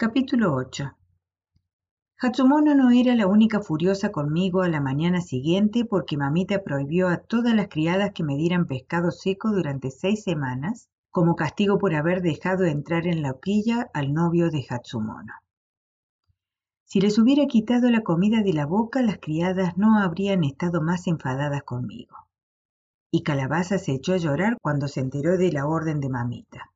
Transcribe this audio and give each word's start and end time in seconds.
Capítulo 0.00 0.54
8 0.54 0.96
Hatsumono 2.20 2.76
no 2.76 2.90
era 2.92 3.16
la 3.16 3.26
única 3.26 3.58
furiosa 3.58 4.12
conmigo 4.12 4.62
a 4.62 4.68
la 4.68 4.80
mañana 4.80 5.20
siguiente 5.20 5.84
porque 5.84 6.16
mamita 6.16 6.62
prohibió 6.62 7.08
a 7.08 7.16
todas 7.16 7.52
las 7.52 7.66
criadas 7.66 8.12
que 8.14 8.22
me 8.22 8.36
dieran 8.36 8.68
pescado 8.68 9.10
seco 9.10 9.50
durante 9.50 9.90
seis 9.90 10.22
semanas 10.22 10.88
como 11.10 11.34
castigo 11.34 11.78
por 11.78 11.96
haber 11.96 12.22
dejado 12.22 12.64
entrar 12.64 13.08
en 13.08 13.22
la 13.22 13.32
hoquilla 13.32 13.90
al 13.92 14.14
novio 14.14 14.52
de 14.52 14.64
Hatsumono. 14.70 15.32
Si 16.84 17.00
les 17.00 17.18
hubiera 17.18 17.46
quitado 17.46 17.90
la 17.90 18.02
comida 18.02 18.44
de 18.44 18.52
la 18.52 18.66
boca, 18.66 19.02
las 19.02 19.18
criadas 19.18 19.76
no 19.78 19.98
habrían 19.98 20.44
estado 20.44 20.80
más 20.80 21.08
enfadadas 21.08 21.64
conmigo. 21.64 22.14
Y 23.10 23.24
Calabaza 23.24 23.78
se 23.78 23.94
echó 23.94 24.12
a 24.12 24.18
llorar 24.18 24.58
cuando 24.62 24.86
se 24.86 25.00
enteró 25.00 25.36
de 25.36 25.50
la 25.50 25.66
orden 25.66 25.98
de 25.98 26.08
mamita. 26.08 26.70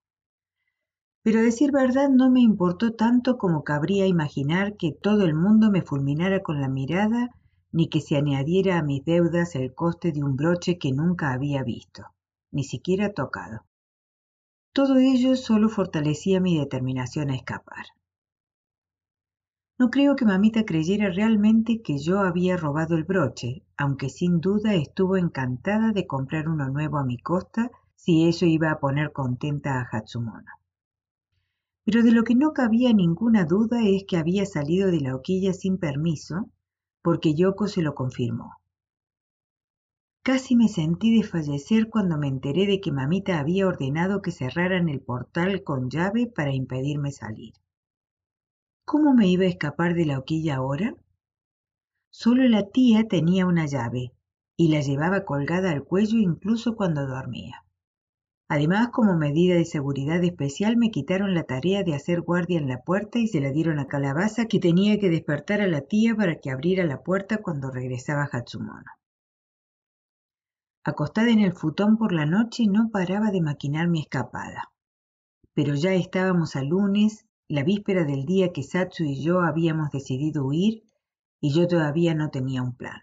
Pero 1.24 1.40
decir 1.40 1.70
verdad 1.70 2.08
no 2.08 2.30
me 2.30 2.40
importó 2.40 2.94
tanto 2.94 3.38
como 3.38 3.62
cabría 3.62 4.06
imaginar 4.06 4.76
que 4.76 4.90
todo 4.90 5.22
el 5.22 5.34
mundo 5.34 5.70
me 5.70 5.82
fulminara 5.82 6.42
con 6.42 6.60
la 6.60 6.68
mirada 6.68 7.30
ni 7.70 7.88
que 7.88 8.00
se 8.00 8.16
añadiera 8.16 8.76
a 8.76 8.82
mis 8.82 9.04
deudas 9.04 9.54
el 9.54 9.72
coste 9.72 10.10
de 10.10 10.24
un 10.24 10.34
broche 10.34 10.78
que 10.78 10.90
nunca 10.90 11.32
había 11.32 11.62
visto, 11.62 12.06
ni 12.50 12.64
siquiera 12.64 13.12
tocado. 13.12 13.64
Todo 14.72 14.96
ello 14.98 15.36
solo 15.36 15.68
fortalecía 15.68 16.40
mi 16.40 16.58
determinación 16.58 17.30
a 17.30 17.36
escapar. 17.36 17.86
No 19.78 19.90
creo 19.90 20.16
que 20.16 20.24
mamita 20.24 20.64
creyera 20.64 21.08
realmente 21.10 21.82
que 21.82 21.98
yo 21.98 22.18
había 22.20 22.56
robado 22.56 22.96
el 22.96 23.04
broche, 23.04 23.62
aunque 23.76 24.08
sin 24.08 24.40
duda 24.40 24.74
estuvo 24.74 25.16
encantada 25.16 25.92
de 25.92 26.06
comprar 26.06 26.48
uno 26.48 26.68
nuevo 26.68 26.98
a 26.98 27.04
mi 27.04 27.18
costa 27.18 27.70
si 27.94 28.28
eso 28.28 28.44
iba 28.44 28.72
a 28.72 28.80
poner 28.80 29.12
contenta 29.12 29.80
a 29.80 29.88
Hatsumono 29.88 30.61
pero 31.84 32.02
de 32.02 32.12
lo 32.12 32.24
que 32.24 32.34
no 32.34 32.52
cabía 32.52 32.92
ninguna 32.92 33.44
duda 33.44 33.80
es 33.84 34.04
que 34.06 34.16
había 34.16 34.46
salido 34.46 34.90
de 34.90 35.00
la 35.00 35.16
hoquilla 35.16 35.52
sin 35.52 35.78
permiso, 35.78 36.48
porque 37.02 37.34
Yoko 37.34 37.66
se 37.66 37.82
lo 37.82 37.94
confirmó. 37.94 38.56
Casi 40.24 40.54
me 40.54 40.68
sentí 40.68 41.16
desfallecer 41.16 41.90
cuando 41.90 42.16
me 42.16 42.28
enteré 42.28 42.66
de 42.66 42.80
que 42.80 42.92
mamita 42.92 43.40
había 43.40 43.66
ordenado 43.66 44.22
que 44.22 44.30
cerraran 44.30 44.88
el 44.88 45.00
portal 45.00 45.64
con 45.64 45.90
llave 45.90 46.28
para 46.28 46.54
impedirme 46.54 47.10
salir. 47.10 47.54
¿Cómo 48.84 49.14
me 49.14 49.26
iba 49.26 49.44
a 49.44 49.48
escapar 49.48 49.94
de 49.94 50.06
la 50.06 50.18
hoquilla 50.20 50.56
ahora? 50.56 50.94
Solo 52.10 52.44
la 52.48 52.68
tía 52.68 53.08
tenía 53.08 53.46
una 53.46 53.66
llave 53.66 54.12
y 54.56 54.68
la 54.68 54.80
llevaba 54.80 55.24
colgada 55.24 55.72
al 55.72 55.82
cuello 55.82 56.18
incluso 56.18 56.76
cuando 56.76 57.06
dormía. 57.06 57.61
Además, 58.54 58.90
como 58.90 59.16
medida 59.16 59.54
de 59.54 59.64
seguridad 59.64 60.22
especial, 60.22 60.76
me 60.76 60.90
quitaron 60.90 61.32
la 61.32 61.44
tarea 61.44 61.84
de 61.84 61.94
hacer 61.94 62.20
guardia 62.20 62.58
en 62.58 62.68
la 62.68 62.82
puerta 62.82 63.18
y 63.18 63.26
se 63.26 63.40
la 63.40 63.50
dieron 63.50 63.78
a 63.78 63.86
Calabaza, 63.86 64.44
que 64.44 64.58
tenía 64.58 64.98
que 64.98 65.08
despertar 65.08 65.62
a 65.62 65.66
la 65.66 65.80
tía 65.80 66.14
para 66.14 66.38
que 66.38 66.50
abriera 66.50 66.84
la 66.84 67.02
puerta 67.02 67.38
cuando 67.38 67.70
regresaba 67.70 68.28
Hatsumono. 68.30 68.84
Acostada 70.84 71.30
en 71.30 71.38
el 71.38 71.54
futón 71.54 71.96
por 71.96 72.12
la 72.12 72.26
noche, 72.26 72.66
no 72.66 72.90
paraba 72.90 73.30
de 73.30 73.40
maquinar 73.40 73.88
mi 73.88 74.00
escapada. 74.00 74.70
Pero 75.54 75.74
ya 75.74 75.94
estábamos 75.94 76.54
a 76.54 76.62
lunes, 76.62 77.24
la 77.48 77.62
víspera 77.62 78.04
del 78.04 78.26
día 78.26 78.52
que 78.52 78.62
Satsu 78.62 79.04
y 79.04 79.22
yo 79.22 79.40
habíamos 79.40 79.90
decidido 79.92 80.44
huir, 80.44 80.84
y 81.40 81.54
yo 81.54 81.66
todavía 81.66 82.14
no 82.14 82.28
tenía 82.28 82.62
un 82.62 82.76
plan. 82.76 83.00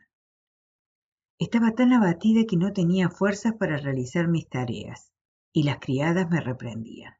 Estaba 1.40 1.72
tan 1.72 1.92
abatida 1.92 2.44
que 2.48 2.56
no 2.56 2.72
tenía 2.72 3.10
fuerzas 3.10 3.56
para 3.56 3.78
realizar 3.78 4.28
mis 4.28 4.48
tareas 4.48 5.12
y 5.52 5.64
las 5.64 5.80
criadas 5.80 6.30
me 6.30 6.42
reprendían. 6.42 7.14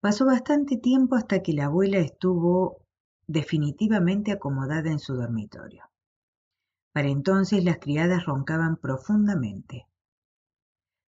Pasó 0.00 0.26
bastante 0.26 0.76
tiempo 0.76 1.16
hasta 1.16 1.42
que 1.42 1.54
la 1.54 1.66
abuela 1.66 1.98
estuvo 1.98 2.84
definitivamente 3.26 4.32
acomodada 4.32 4.90
en 4.90 4.98
su 4.98 5.14
dormitorio. 5.14 5.84
Para 6.92 7.08
entonces 7.08 7.64
las 7.64 7.78
criadas 7.78 8.26
roncaban 8.26 8.76
profundamente. 8.76 9.86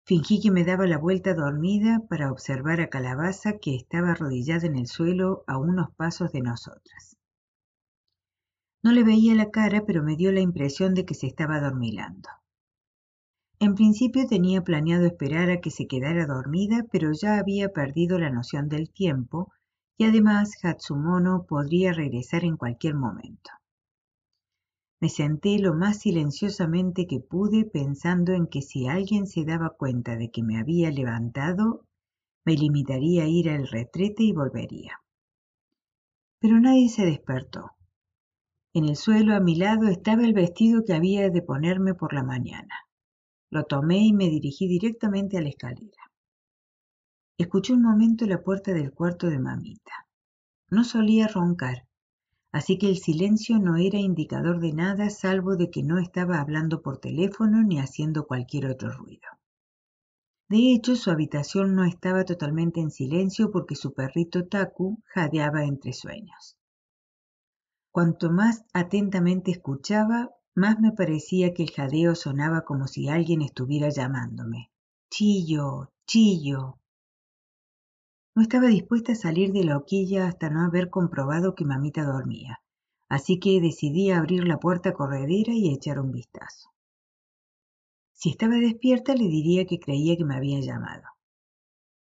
Fingí 0.05 0.41
que 0.41 0.51
me 0.51 0.65
daba 0.65 0.87
la 0.87 0.99
vuelta 0.99 1.35
dormida 1.35 2.01
para 2.09 2.31
observar 2.31 2.81
a 2.81 2.89
Calabaza 2.89 3.59
que 3.59 3.75
estaba 3.75 4.13
arrodillada 4.13 4.67
en 4.67 4.77
el 4.77 4.87
suelo 4.87 5.45
a 5.47 5.59
unos 5.59 5.91
pasos 5.95 6.33
de 6.33 6.41
nosotras. 6.41 7.17
No 8.83 8.93
le 8.93 9.05
veía 9.05 9.35
la 9.35 9.51
cara, 9.51 9.85
pero 9.85 10.03
me 10.03 10.17
dio 10.17 10.31
la 10.33 10.41
impresión 10.41 10.95
de 10.95 11.05
que 11.05 11.15
se 11.15 11.27
estaba 11.27 11.61
dormilando. 11.61 12.29
En 13.59 13.75
principio 13.75 14.27
tenía 14.27 14.63
planeado 14.63 15.07
esperar 15.07 15.51
a 15.51 15.61
que 15.61 15.71
se 15.71 15.87
quedara 15.87 16.27
dormida, 16.27 16.85
pero 16.93 17.13
ya 17.13 17.39
había 17.39 17.71
perdido 17.71 18.19
la 18.19 18.31
noción 18.31 18.69
del 18.69 18.91
tiempo 18.91 19.51
y 19.97 20.05
además 20.05 20.63
Hatsumono 20.63 21.47
podría 21.49 21.95
regresar 21.95 22.45
en 22.45 22.59
cualquier 22.59 22.95
momento. 22.95 23.51
Me 25.01 25.09
senté 25.09 25.59
lo 25.59 25.75
más 25.75 26.01
silenciosamente 26.01 27.07
que 27.07 27.21
pude 27.21 27.65
pensando 27.65 28.33
en 28.33 28.47
que 28.47 28.61
si 28.61 28.89
alguien 28.89 29.27
se 29.27 29.45
daba 29.45 29.71
cuenta 29.71 30.17
de 30.17 30.31
que 30.31 30.43
me 30.43 30.59
había 30.59 30.91
levantado, 30.91 31.87
me 32.45 32.55
limitaría 32.55 33.25
a 33.25 33.27
ir 33.27 33.49
al 33.51 33.69
retrete 33.69 34.23
y 34.23 34.33
volvería. 34.33 35.01
Pero 36.41 36.61
nadie 36.61 36.89
se 36.91 37.07
despertó. 37.07 37.73
En 38.75 38.85
el 38.85 38.97
suelo 38.97 39.35
a 39.35 39.41
mi 39.41 39.57
lado 39.57 39.89
estaba 39.89 40.25
el 40.25 40.35
vestido 40.35 40.85
que 40.85 40.93
había 40.93 41.31
de 41.31 41.41
ponerme 41.41 41.95
por 41.95 42.13
la 42.13 42.23
mañana. 42.23 42.86
Lo 43.57 43.65
tomé 43.65 44.01
y 44.01 44.13
me 44.13 44.29
dirigí 44.29 44.69
directamente 44.69 45.39
a 45.39 45.41
la 45.41 45.49
escalera. 45.49 46.13
Escuché 47.39 47.73
un 47.73 47.81
momento 47.81 48.27
la 48.27 48.43
puerta 48.43 48.75
del 48.75 48.93
cuarto 48.93 49.29
de 49.29 49.39
mamita. 49.39 50.07
No 50.69 50.85
solía 50.85 51.27
roncar, 51.27 51.87
así 52.53 52.77
que 52.77 52.91
el 52.91 52.99
silencio 52.99 53.59
no 53.59 53.79
era 53.79 53.99
indicador 53.99 54.61
de 54.61 54.75
nada 54.75 55.09
salvo 55.09 55.57
de 55.57 55.71
que 55.71 55.83
no 55.83 55.99
estaba 55.99 56.39
hablando 56.39 56.83
por 56.83 56.99
teléfono 56.99 57.63
ni 57.63 57.79
haciendo 57.79 58.27
cualquier 58.27 58.67
otro 58.67 58.91
ruido. 58.91 59.31
De 60.51 60.75
hecho, 60.75 60.95
su 60.95 61.11
habitación 61.11 61.75
no 61.75 61.87
estaba 61.87 62.27
totalmente 62.27 62.81
en 62.81 62.91
silencio 62.91 63.51
porque 63.51 63.75
su 63.75 63.95
perrito 63.95 64.45
Taku 64.49 65.03
jadeaba 65.07 65.65
entre 65.65 65.95
sueños. 65.95 66.59
Cuanto 67.91 68.31
más 68.31 68.67
atentamente 68.75 69.51
escuchaba, 69.51 70.37
más 70.57 70.81
me 70.81 70.91
parecía 70.91 71.53
que 71.53 71.63
el 71.63 71.71
jadeo 71.71 72.15
sonaba 72.15 72.63
como 72.63 72.87
si 72.87 73.09
alguien 73.09 73.43
estuviera 73.43 73.91
llamándome. 73.91 74.71
Chillo, 75.11 75.93
chillo. 76.07 76.79
No 78.35 78.43
estaba 78.43 78.67
dispuesta 78.69 79.13
a 79.13 79.17
salir 79.17 79.53
de 79.53 79.65
la 79.65 79.77
hoquilla 79.77 80.27
hasta 80.27 80.49
no 80.49 80.65
haber 80.65 80.89
comprobado 80.89 81.55
que 81.55 81.67
mamita 81.67 82.05
dormía, 82.05 82.61
así 83.09 83.39
que 83.39 83.61
decidí 83.61 84.11
abrir 84.11 84.45
la 84.45 84.59
puerta 84.59 84.95
corredera 84.95 85.53
y 85.53 85.73
echar 85.73 86.01
un 86.01 86.13
vistazo. 86.13 86.71
Si 88.13 88.31
estaba 88.31 88.55
despierta 88.57 89.15
le 89.15 89.29
diría 89.29 89.67
que 89.67 89.79
creía 89.79 90.17
que 90.17 90.25
me 90.25 90.37
había 90.37 90.61
llamado. 90.61 91.05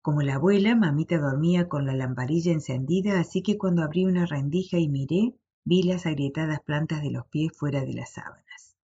Como 0.00 0.22
la 0.22 0.36
abuela, 0.36 0.74
mamita 0.74 1.18
dormía 1.18 1.68
con 1.68 1.84
la 1.84 1.94
lamparilla 1.94 2.52
encendida, 2.52 3.20
así 3.20 3.42
que 3.42 3.58
cuando 3.58 3.82
abrí 3.82 4.06
una 4.06 4.24
rendija 4.24 4.78
y 4.78 4.88
miré, 4.88 5.34
Vi 5.70 5.82
las 5.82 6.06
agrietadas 6.06 6.62
plantas 6.62 7.02
de 7.02 7.10
los 7.10 7.26
pies 7.26 7.52
fuera 7.54 7.82
de 7.82 7.92
las 7.92 8.14
sábanas. 8.14 8.74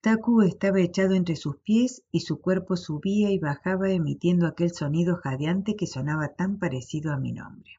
Taku 0.00 0.42
estaba 0.42 0.80
echado 0.80 1.14
entre 1.14 1.36
sus 1.36 1.58
pies 1.58 2.02
y 2.10 2.18
su 2.18 2.40
cuerpo 2.40 2.76
subía 2.76 3.30
y 3.30 3.38
bajaba 3.38 3.90
emitiendo 3.90 4.48
aquel 4.48 4.72
sonido 4.72 5.18
jadeante 5.18 5.76
que 5.76 5.86
sonaba 5.86 6.34
tan 6.34 6.58
parecido 6.58 7.12
a 7.12 7.16
mi 7.16 7.30
nombre. 7.30 7.78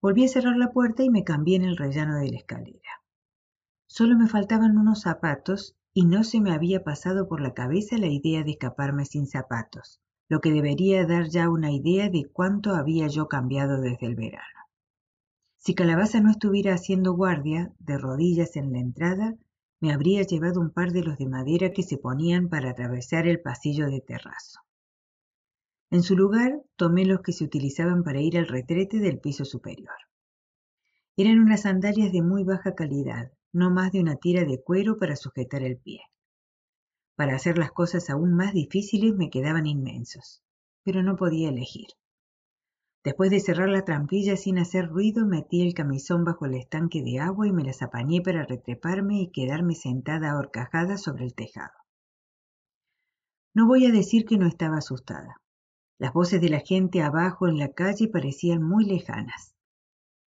Volví 0.00 0.24
a 0.24 0.28
cerrar 0.28 0.56
la 0.56 0.72
puerta 0.72 1.02
y 1.02 1.10
me 1.10 1.22
cambié 1.22 1.56
en 1.56 1.64
el 1.64 1.76
rellano 1.76 2.16
de 2.16 2.30
la 2.30 2.38
escalera. 2.38 3.02
Solo 3.86 4.16
me 4.16 4.26
faltaban 4.26 4.78
unos 4.78 5.02
zapatos 5.02 5.76
y 5.92 6.06
no 6.06 6.24
se 6.24 6.40
me 6.40 6.52
había 6.52 6.82
pasado 6.82 7.28
por 7.28 7.42
la 7.42 7.52
cabeza 7.52 7.98
la 7.98 8.06
idea 8.06 8.42
de 8.42 8.52
escaparme 8.52 9.04
sin 9.04 9.26
zapatos, 9.26 10.00
lo 10.30 10.40
que 10.40 10.50
debería 10.50 11.06
dar 11.06 11.28
ya 11.28 11.50
una 11.50 11.72
idea 11.72 12.08
de 12.08 12.24
cuánto 12.24 12.74
había 12.74 13.06
yo 13.08 13.28
cambiado 13.28 13.82
desde 13.82 14.06
el 14.06 14.14
verano. 14.14 14.63
Si 15.64 15.74
Calabaza 15.74 16.20
no 16.20 16.30
estuviera 16.30 16.74
haciendo 16.74 17.14
guardia, 17.14 17.72
de 17.78 17.96
rodillas 17.96 18.54
en 18.56 18.70
la 18.70 18.80
entrada, 18.80 19.34
me 19.80 19.94
habría 19.94 20.20
llevado 20.20 20.60
un 20.60 20.70
par 20.70 20.92
de 20.92 21.02
los 21.02 21.16
de 21.16 21.26
madera 21.26 21.72
que 21.72 21.82
se 21.82 21.96
ponían 21.96 22.50
para 22.50 22.68
atravesar 22.68 23.26
el 23.26 23.40
pasillo 23.40 23.86
de 23.86 24.02
terrazo. 24.02 24.60
En 25.90 26.02
su 26.02 26.16
lugar, 26.16 26.60
tomé 26.76 27.06
los 27.06 27.22
que 27.22 27.32
se 27.32 27.44
utilizaban 27.44 28.04
para 28.04 28.20
ir 28.20 28.36
al 28.36 28.46
retrete 28.46 28.98
del 28.98 29.20
piso 29.20 29.46
superior. 29.46 29.96
Eran 31.16 31.38
unas 31.38 31.62
sandalias 31.62 32.12
de 32.12 32.20
muy 32.20 32.44
baja 32.44 32.74
calidad, 32.74 33.32
no 33.50 33.70
más 33.70 33.90
de 33.90 34.00
una 34.00 34.16
tira 34.16 34.44
de 34.44 34.62
cuero 34.62 34.98
para 34.98 35.16
sujetar 35.16 35.62
el 35.62 35.78
pie. 35.78 36.02
Para 37.16 37.36
hacer 37.36 37.56
las 37.56 37.72
cosas 37.72 38.10
aún 38.10 38.34
más 38.34 38.52
difíciles 38.52 39.14
me 39.14 39.30
quedaban 39.30 39.66
inmensos, 39.66 40.42
pero 40.82 41.02
no 41.02 41.16
podía 41.16 41.48
elegir. 41.48 41.86
Después 43.04 43.30
de 43.30 43.40
cerrar 43.40 43.68
la 43.68 43.84
trampilla 43.84 44.34
sin 44.34 44.58
hacer 44.58 44.88
ruido, 44.88 45.26
metí 45.26 45.60
el 45.60 45.74
camisón 45.74 46.24
bajo 46.24 46.46
el 46.46 46.54
estanque 46.54 47.02
de 47.02 47.20
agua 47.20 47.46
y 47.46 47.52
me 47.52 47.62
las 47.62 47.82
apañé 47.82 48.22
para 48.22 48.46
retreparme 48.46 49.20
y 49.20 49.30
quedarme 49.30 49.74
sentada 49.74 50.30
ahorcajada 50.30 50.96
sobre 50.96 51.26
el 51.26 51.34
tejado. 51.34 51.74
No 53.54 53.66
voy 53.66 53.84
a 53.84 53.92
decir 53.92 54.24
que 54.24 54.38
no 54.38 54.46
estaba 54.46 54.78
asustada. 54.78 55.42
Las 55.98 56.14
voces 56.14 56.40
de 56.40 56.48
la 56.48 56.60
gente 56.60 57.02
abajo 57.02 57.46
en 57.46 57.58
la 57.58 57.72
calle 57.72 58.08
parecían 58.08 58.62
muy 58.62 58.86
lejanas, 58.86 59.54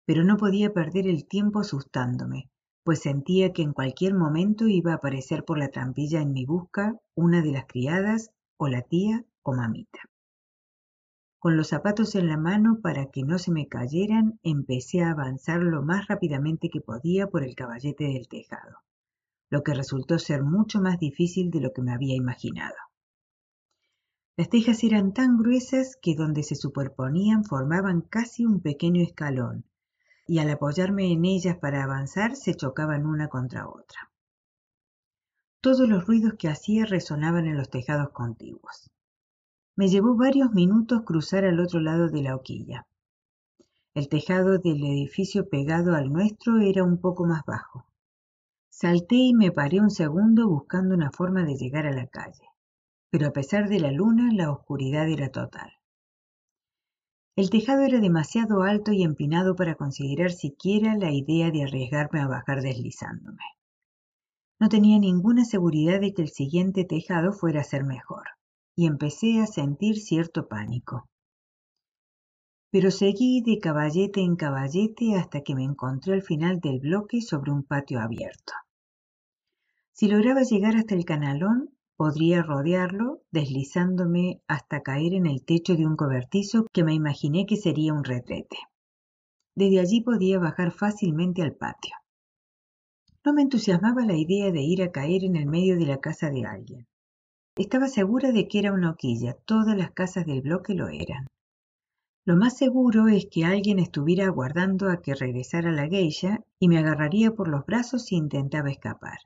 pero 0.05 0.25
no 0.25 0.37
podía 0.37 0.75
perder 0.75 1.07
el 1.07 1.29
tiempo 1.29 1.61
asustándome, 1.61 2.51
pues 2.83 3.01
sentía 3.01 3.53
que 3.53 3.63
en 3.63 3.73
cualquier 3.73 4.15
momento 4.15 4.67
iba 4.67 4.93
a 4.93 4.97
aparecer 4.97 5.45
por 5.45 5.59
la 5.59 5.69
trampilla 5.69 6.21
en 6.21 6.33
mi 6.33 6.45
busca 6.45 6.99
una 7.15 7.41
de 7.41 7.53
las 7.53 7.67
criadas 7.67 8.31
o 8.59 8.67
la 8.67 8.83
tía 8.83 9.25
o 9.45 9.55
mamita. 9.55 10.01
Con 11.45 11.59
los 11.59 11.69
zapatos 11.69 12.15
en 12.15 12.29
la 12.29 12.39
mano 12.39 12.81
para 12.81 13.11
que 13.11 13.23
no 13.23 13.39
se 13.39 13.53
me 13.53 13.69
cayeran, 13.69 14.41
empecé 14.43 15.03
a 15.03 15.11
avanzar 15.11 15.63
lo 15.63 15.83
más 15.83 16.07
rápidamente 16.07 16.71
que 16.71 16.81
podía 16.81 17.27
por 17.27 17.45
el 17.45 17.55
caballete 17.55 18.05
del 18.05 18.29
tejado, 18.29 18.79
lo 19.51 19.63
que 19.63 19.75
resultó 19.75 20.19
ser 20.19 20.43
mucho 20.43 20.81
más 20.81 20.99
difícil 20.99 21.51
de 21.51 21.61
lo 21.61 21.75
que 21.75 21.83
me 21.83 21.93
había 21.93 22.17
imaginado. 22.17 22.75
Las 24.39 24.49
tejas 24.49 24.83
eran 24.85 25.13
tan 25.13 25.37
gruesas 25.37 25.99
que 26.01 26.15
donde 26.15 26.43
se 26.43 26.55
superponían 26.55 27.45
formaban 27.45 28.01
casi 28.01 28.47
un 28.47 28.63
pequeño 28.63 29.03
escalón, 29.03 29.67
y 30.27 30.39
al 30.39 30.49
apoyarme 30.49 31.13
en 31.13 31.27
ellas 31.27 31.59
para 31.59 31.85
avanzar 31.85 32.37
se 32.37 32.55
chocaban 32.55 33.05
una 33.05 33.29
contra 33.29 33.69
otra. 33.69 34.11
Todos 35.61 35.87
los 35.87 36.07
ruidos 36.07 36.37
que 36.39 36.49
hacía 36.49 36.87
resonaban 36.87 37.45
en 37.45 37.59
los 37.59 37.69
tejados 37.69 38.13
contiguos. 38.15 38.94
Me 39.77 39.89
llevó 39.89 40.15
varios 40.15 40.53
minutos 40.53 41.03
cruzar 41.03 41.45
al 41.45 41.59
otro 41.59 41.81
lado 41.81 42.09
de 42.09 42.23
la 42.23 42.37
hoquilla. 42.37 42.87
El 43.93 44.09
tejado 44.09 44.59
del 44.59 44.85
edificio 44.85 45.49
pegado 45.49 45.97
al 45.97 46.13
nuestro 46.13 46.61
era 46.61 46.85
un 46.85 46.99
poco 46.99 47.27
más 47.27 47.45
bajo. 47.45 47.85
Salté 48.69 49.17
y 49.17 49.35
me 49.35 49.51
paré 49.51 49.81
un 49.81 49.91
segundo 49.91 50.49
buscando 50.49 50.95
una 50.95 51.11
forma 51.11 51.43
de 51.43 51.57
llegar 51.57 51.89
a 51.89 51.93
la 51.93 52.07
calle, 52.07 52.49
pero 53.11 53.27
a 53.27 53.33
pesar 53.33 53.69
de 53.69 53.81
la 53.81 53.91
luna 53.91 54.33
la 54.33 54.53
oscuridad 54.53 55.09
era 55.09 55.31
total. 55.31 55.73
El 57.35 57.51
tejado 57.51 57.83
era 57.83 57.99
demasiado 57.99 58.63
alto 58.63 58.93
y 58.93 59.03
empinado 59.03 59.57
para 59.57 59.75
considerar 59.75 60.31
siquiera 60.31 60.95
la 60.95 61.11
idea 61.11 61.51
de 61.51 61.65
arriesgarme 61.65 62.21
a 62.21 62.29
bajar 62.29 62.63
deslizándome. 62.63 63.43
No 64.61 64.69
tenía 64.69 65.01
ninguna 65.01 65.45
seguridad 65.45 66.01
de 66.01 66.15
que 66.15 66.23
el 66.23 66.29
siguiente 66.29 66.85
tejado 66.85 67.33
fuera 67.33 67.63
a 67.63 67.65
ser 67.65 67.83
mejor 67.83 68.23
y 68.77 68.87
empecé 68.87 69.41
a 69.41 69.47
sentir 69.47 69.97
cierto 69.97 70.49
pánico. 70.49 71.09
Pero 72.71 72.91
seguí 72.91 73.41
de 73.41 73.59
caballete 73.61 74.21
en 74.21 74.37
caballete 74.37 75.15
hasta 75.15 75.43
que 75.43 75.55
me 75.55 75.63
encontré 75.63 76.15
al 76.15 76.23
final 76.23 76.61
del 76.61 76.81
bloque 76.81 77.21
sobre 77.21 77.53
un 77.53 77.63
patio 77.63 78.01
abierto. 78.01 78.53
Si 79.93 80.09
lograba 80.09 80.43
llegar 80.43 80.75
hasta 80.75 80.97
el 80.97 81.05
canalón, 81.05 81.71
podría 81.97 82.43
rodearlo 82.43 83.23
deslizándome 83.31 84.43
hasta 84.49 84.83
caer 84.83 85.15
en 85.15 85.27
el 85.27 85.45
techo 85.45 85.77
de 85.77 85.87
un 85.87 85.95
cobertizo 85.95 86.67
que 86.73 86.83
me 86.83 86.95
imaginé 86.95 87.47
que 87.47 87.57
sería 87.57 87.93
un 87.93 88.03
retrete. 88.03 88.59
Desde 89.55 89.79
allí 89.79 90.01
podía 90.01 90.41
bajar 90.41 90.73
fácilmente 90.73 91.43
al 91.43 91.55
patio. 91.55 91.95
No 93.25 93.33
me 93.33 93.43
entusiasmaba 93.43 94.05
la 94.05 94.17
idea 94.17 94.51
de 94.51 94.63
ir 94.63 94.83
a 94.83 94.91
caer 94.91 95.23
en 95.23 95.37
el 95.37 95.47
medio 95.47 95.79
de 95.79 95.87
la 95.87 95.99
casa 95.99 96.29
de 96.29 96.45
alguien. 96.45 96.89
Estaba 97.57 97.87
segura 97.87 98.33
de 98.33 98.49
que 98.49 98.59
era 98.59 98.73
una 98.73 98.91
hoquilla, 98.91 99.35
todas 99.45 99.77
las 99.77 99.93
casas 99.93 100.27
del 100.27 100.43
bloque 100.43 100.75
lo 100.75 100.89
eran. 100.89 101.29
Lo 102.25 102.37
más 102.37 102.57
seguro 102.57 103.07
es 103.07 103.27
que 103.31 103.45
alguien 103.45 103.79
estuviera 103.79 104.27
aguardando 104.27 104.91
a 104.91 105.01
que 105.01 105.15
regresara 105.15 105.71
la 105.71 105.87
geisha 105.87 106.43
y 106.59 106.67
me 106.67 106.79
agarraría 106.79 107.31
por 107.31 107.47
los 107.47 107.65
brazos 107.65 108.07
si 108.07 108.17
intentaba 108.17 108.71
escapar. 108.71 109.19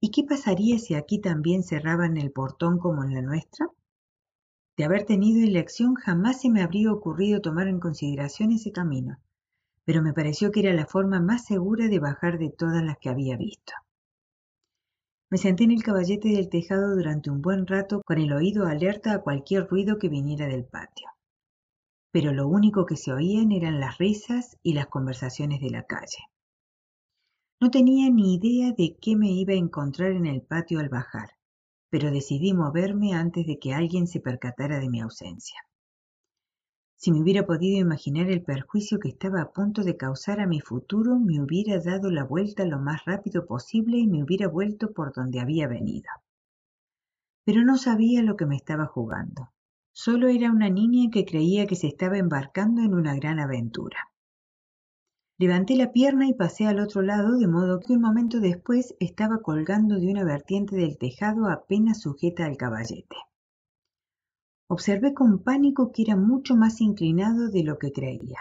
¿Y 0.00 0.12
qué 0.12 0.22
pasaría 0.22 0.78
si 0.78 0.94
aquí 0.94 1.20
también 1.20 1.64
cerraban 1.64 2.16
el 2.16 2.30
portón 2.30 2.78
como 2.78 3.02
en 3.02 3.14
la 3.14 3.22
nuestra? 3.22 3.66
De 4.76 4.84
haber 4.84 5.02
tenido 5.04 5.42
elección 5.42 5.96
jamás 5.96 6.42
se 6.42 6.48
me 6.48 6.62
habría 6.62 6.92
ocurrido 6.92 7.40
tomar 7.40 7.66
en 7.66 7.80
consideración 7.80 8.52
ese 8.52 8.70
camino, 8.70 9.18
pero 9.84 10.00
me 10.00 10.12
pareció 10.12 10.52
que 10.52 10.60
era 10.60 10.72
la 10.74 10.86
forma 10.86 11.18
más 11.18 11.44
segura 11.44 11.88
de 11.88 11.98
bajar 11.98 12.38
de 12.38 12.50
todas 12.50 12.84
las 12.84 12.98
que 12.98 13.08
había 13.08 13.36
visto. 13.36 13.72
Me 15.30 15.36
senté 15.36 15.64
en 15.64 15.72
el 15.72 15.82
caballete 15.82 16.30
del 16.30 16.48
tejado 16.48 16.96
durante 16.96 17.30
un 17.30 17.42
buen 17.42 17.66
rato 17.66 18.00
con 18.02 18.18
el 18.18 18.32
oído 18.32 18.66
alerta 18.66 19.12
a 19.12 19.20
cualquier 19.20 19.68
ruido 19.68 19.98
que 19.98 20.08
viniera 20.08 20.46
del 20.46 20.64
patio. 20.64 21.06
Pero 22.10 22.32
lo 22.32 22.48
único 22.48 22.86
que 22.86 22.96
se 22.96 23.12
oían 23.12 23.52
eran 23.52 23.78
las 23.78 23.98
risas 23.98 24.56
y 24.62 24.72
las 24.72 24.86
conversaciones 24.86 25.60
de 25.60 25.68
la 25.68 25.82
calle. 25.82 26.24
No 27.60 27.70
tenía 27.70 28.08
ni 28.08 28.36
idea 28.36 28.72
de 28.72 28.96
qué 29.00 29.16
me 29.16 29.30
iba 29.30 29.52
a 29.52 29.56
encontrar 29.56 30.12
en 30.12 30.24
el 30.24 30.40
patio 30.40 30.80
al 30.80 30.88
bajar, 30.88 31.30
pero 31.90 32.10
decidí 32.10 32.54
moverme 32.54 33.12
antes 33.12 33.46
de 33.46 33.58
que 33.58 33.74
alguien 33.74 34.06
se 34.06 34.20
percatara 34.20 34.78
de 34.78 34.88
mi 34.88 35.00
ausencia. 35.00 35.60
Si 37.00 37.12
me 37.12 37.20
hubiera 37.20 37.46
podido 37.46 37.78
imaginar 37.78 38.28
el 38.28 38.42
perjuicio 38.42 38.98
que 38.98 39.08
estaba 39.08 39.40
a 39.40 39.52
punto 39.52 39.84
de 39.84 39.96
causar 39.96 40.40
a 40.40 40.48
mi 40.48 40.58
futuro, 40.58 41.16
me 41.20 41.40
hubiera 41.40 41.78
dado 41.80 42.10
la 42.10 42.24
vuelta 42.24 42.64
lo 42.64 42.80
más 42.80 43.04
rápido 43.04 43.46
posible 43.46 43.98
y 43.98 44.08
me 44.08 44.24
hubiera 44.24 44.48
vuelto 44.48 44.92
por 44.92 45.12
donde 45.12 45.38
había 45.38 45.68
venido. 45.68 46.10
Pero 47.44 47.62
no 47.62 47.76
sabía 47.78 48.24
lo 48.24 48.34
que 48.34 48.46
me 48.46 48.56
estaba 48.56 48.86
jugando. 48.86 49.52
Solo 49.92 50.26
era 50.26 50.50
una 50.50 50.70
niña 50.70 51.08
que 51.12 51.24
creía 51.24 51.66
que 51.66 51.76
se 51.76 51.86
estaba 51.86 52.18
embarcando 52.18 52.82
en 52.82 52.92
una 52.92 53.14
gran 53.14 53.38
aventura. 53.38 54.10
Levanté 55.38 55.76
la 55.76 55.92
pierna 55.92 56.26
y 56.26 56.34
pasé 56.34 56.66
al 56.66 56.80
otro 56.80 57.02
lado, 57.02 57.38
de 57.38 57.46
modo 57.46 57.78
que 57.78 57.92
un 57.92 58.00
momento 58.00 58.40
después 58.40 58.96
estaba 58.98 59.38
colgando 59.38 60.00
de 60.00 60.10
una 60.10 60.24
vertiente 60.24 60.74
del 60.74 60.98
tejado 60.98 61.48
apenas 61.48 62.00
sujeta 62.00 62.44
al 62.44 62.56
caballete. 62.56 63.16
Observé 64.70 65.14
con 65.14 65.42
pánico 65.42 65.92
que 65.92 66.02
era 66.02 66.14
mucho 66.14 66.54
más 66.54 66.82
inclinado 66.82 67.48
de 67.48 67.62
lo 67.64 67.78
que 67.78 67.90
creía. 67.90 68.38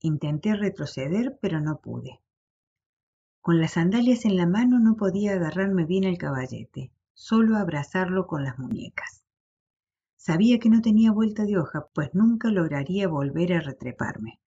Intenté 0.00 0.56
retroceder, 0.56 1.38
pero 1.42 1.60
no 1.60 1.78
pude. 1.78 2.20
Con 3.42 3.60
las 3.60 3.72
sandalias 3.72 4.24
en 4.24 4.36
la 4.36 4.46
mano 4.46 4.78
no 4.78 4.96
podía 4.96 5.34
agarrarme 5.34 5.84
bien 5.84 6.06
al 6.06 6.16
caballete, 6.16 6.90
solo 7.12 7.58
abrazarlo 7.58 8.26
con 8.26 8.44
las 8.44 8.58
muñecas. 8.58 9.24
Sabía 10.16 10.58
que 10.58 10.70
no 10.70 10.80
tenía 10.80 11.12
vuelta 11.12 11.44
de 11.44 11.58
hoja, 11.58 11.86
pues 11.94 12.14
nunca 12.14 12.48
lograría 12.48 13.06
volver 13.06 13.52
a 13.52 13.60
retreparme. 13.60 14.40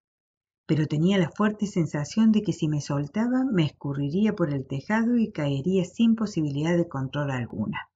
Pero 0.65 0.87
tenía 0.87 1.19
la 1.19 1.29
fuerte 1.29 1.67
sensación 1.67 2.31
de 2.31 2.41
que 2.41 2.51
si 2.51 2.67
me 2.67 2.81
soltaba 2.81 3.45
me 3.45 3.63
escurriría 3.63 4.35
por 4.35 4.51
el 4.51 4.65
tejado 4.65 5.17
y 5.17 5.31
caería 5.31 5.85
sin 5.85 6.15
posibilidad 6.15 6.75
de 6.75 6.87
control 6.87 7.29
alguna. 7.29 7.89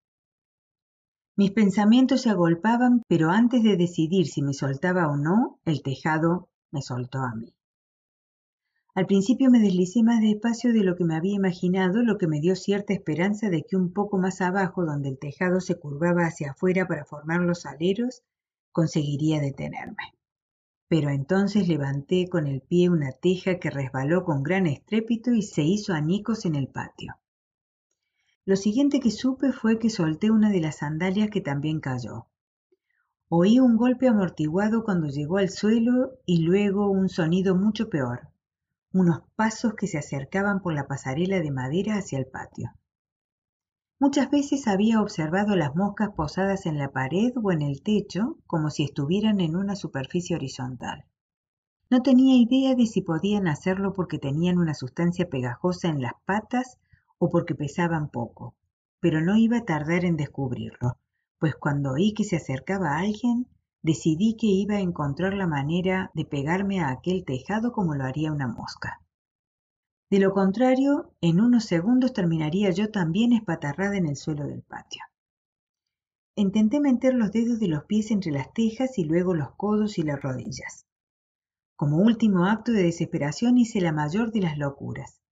Mis 1.35 1.49
pensamientos 1.49 2.21
se 2.21 2.29
agolpaban, 2.29 3.01
pero 3.07 3.31
antes 3.31 3.63
de 3.63 3.75
decidir 3.75 4.27
si 4.27 4.43
me 4.43 4.53
soltaba 4.53 5.07
o 5.07 5.17
no, 5.17 5.59
el 5.65 5.81
tejado 5.81 6.49
me 6.71 6.83
soltó 6.83 7.19
a 7.19 7.33
mí. 7.33 7.55
Al 8.93 9.07
principio 9.07 9.49
me 9.49 9.57
deslicé 9.57 10.03
más 10.03 10.21
despacio 10.21 10.71
de 10.73 10.83
lo 10.83 10.95
que 10.95 11.05
me 11.05 11.15
había 11.15 11.33
imaginado, 11.33 12.03
lo 12.03 12.19
que 12.19 12.27
me 12.27 12.39
dio 12.39 12.55
cierta 12.55 12.93
esperanza 12.93 13.49
de 13.49 13.63
que 13.63 13.75
un 13.75 13.91
poco 13.91 14.19
más 14.19 14.41
abajo, 14.41 14.85
donde 14.85 15.09
el 15.09 15.17
tejado 15.17 15.59
se 15.59 15.79
curvaba 15.79 16.27
hacia 16.27 16.51
afuera 16.51 16.87
para 16.87 17.03
formar 17.03 17.41
los 17.41 17.65
aleros, 17.65 18.21
conseguiría 18.71 19.41
detenerme. 19.41 20.13
Pero 20.87 21.09
entonces 21.09 21.67
levanté 21.67 22.27
con 22.29 22.45
el 22.45 22.61
pie 22.61 22.89
una 22.89 23.11
teja 23.11 23.57
que 23.57 23.71
resbaló 23.71 24.23
con 24.23 24.43
gran 24.43 24.67
estrépito 24.67 25.33
y 25.33 25.41
se 25.41 25.63
hizo 25.63 25.93
anicos 25.93 26.45
en 26.45 26.53
el 26.53 26.67
patio. 26.67 27.15
Lo 28.45 28.57
siguiente 28.57 28.99
que 28.99 29.09
supe 29.09 29.53
fue 29.53 29.79
que 29.79 29.89
solté 29.89 30.29
una 30.29 30.49
de 30.49 30.59
las 30.59 30.77
sandalias 30.77 31.29
que 31.29 31.39
también 31.39 31.79
cayó. 31.79 32.27
Oí 33.29 33.59
un 33.59 33.77
golpe 33.77 34.09
amortiguado 34.09 34.83
cuando 34.83 35.07
llegó 35.07 35.37
al 35.37 35.49
suelo 35.49 36.19
y 36.25 36.43
luego 36.43 36.91
un 36.91 37.07
sonido 37.07 37.55
mucho 37.55 37.89
peor, 37.89 38.27
unos 38.91 39.21
pasos 39.37 39.75
que 39.75 39.87
se 39.87 39.97
acercaban 39.97 40.61
por 40.61 40.73
la 40.73 40.87
pasarela 40.87 41.39
de 41.39 41.51
madera 41.51 41.95
hacia 41.95 42.19
el 42.19 42.27
patio. 42.27 42.73
Muchas 43.97 44.29
veces 44.29 44.67
había 44.67 45.01
observado 45.01 45.55
las 45.55 45.73
moscas 45.73 46.09
posadas 46.13 46.65
en 46.65 46.77
la 46.77 46.91
pared 46.91 47.31
o 47.41 47.53
en 47.53 47.61
el 47.61 47.81
techo 47.81 48.37
como 48.45 48.69
si 48.69 48.83
estuvieran 48.83 49.39
en 49.39 49.55
una 49.55 49.77
superficie 49.77 50.35
horizontal. 50.35 51.05
No 51.89 52.01
tenía 52.01 52.35
idea 52.35 52.75
de 52.75 52.87
si 52.87 53.01
podían 53.01 53.47
hacerlo 53.47 53.93
porque 53.93 54.19
tenían 54.19 54.57
una 54.57 54.73
sustancia 54.73 55.29
pegajosa 55.29 55.87
en 55.87 56.01
las 56.01 56.13
patas 56.25 56.77
o 57.23 57.29
porque 57.29 57.55
pesaban 57.55 58.09
poco, 58.09 58.53
pero 58.99 59.21
no 59.21 59.37
iba 59.37 59.59
a 59.59 59.65
tardar 59.65 60.03
en 60.03 60.17
descubrirlo, 60.17 60.97
pues 61.39 61.55
cuando 61.55 61.93
oí 61.93 62.13
que 62.13 62.25
se 62.25 62.35
acercaba 62.35 62.97
alguien, 62.97 63.47
decidí 63.81 64.35
que 64.35 64.47
iba 64.47 64.75
a 64.75 64.81
encontrar 64.81 65.33
la 65.33 65.47
manera 65.47 66.11
de 66.15 66.25
pegarme 66.25 66.81
a 66.81 66.89
aquel 66.89 67.23
tejado 67.23 67.71
como 67.71 67.95
lo 67.95 68.03
haría 68.03 68.33
una 68.33 68.49
mosca. 68.49 68.99
De 70.09 70.19
lo 70.19 70.33
contrario, 70.33 71.13
en 71.21 71.39
unos 71.39 71.63
segundos 71.63 72.11
terminaría 72.11 72.71
yo 72.71 72.91
también 72.91 73.31
espatarrada 73.31 73.95
en 73.95 74.07
el 74.07 74.17
suelo 74.17 74.45
del 74.45 74.61
patio. 74.61 75.03
Intenté 76.35 76.81
meter 76.81 77.13
los 77.13 77.31
dedos 77.31 77.57
de 77.61 77.69
los 77.69 77.85
pies 77.85 78.11
entre 78.11 78.33
las 78.33 78.51
tejas 78.51 78.97
y 78.97 79.05
luego 79.05 79.33
los 79.33 79.55
codos 79.55 79.97
y 79.97 80.03
las 80.03 80.21
rodillas. 80.21 80.85
Como 81.77 81.99
último 81.99 82.47
acto 82.47 82.73
de 82.73 82.83
desesperación 82.83 83.57
hice 83.57 83.79
la 83.79 83.93
mayor 83.93 84.33
de 84.33 84.41
las 84.41 84.57
locuras. 84.57 85.22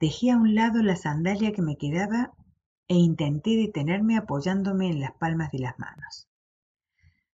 Dejé 0.00 0.30
a 0.30 0.36
un 0.36 0.54
lado 0.54 0.82
la 0.82 0.96
sandalia 0.96 1.52
que 1.52 1.62
me 1.62 1.76
quedaba 1.76 2.32
e 2.88 2.96
intenté 2.96 3.56
detenerme 3.56 4.16
apoyándome 4.16 4.90
en 4.90 5.00
las 5.00 5.12
palmas 5.12 5.50
de 5.52 5.60
las 5.60 5.78
manos. 5.78 6.28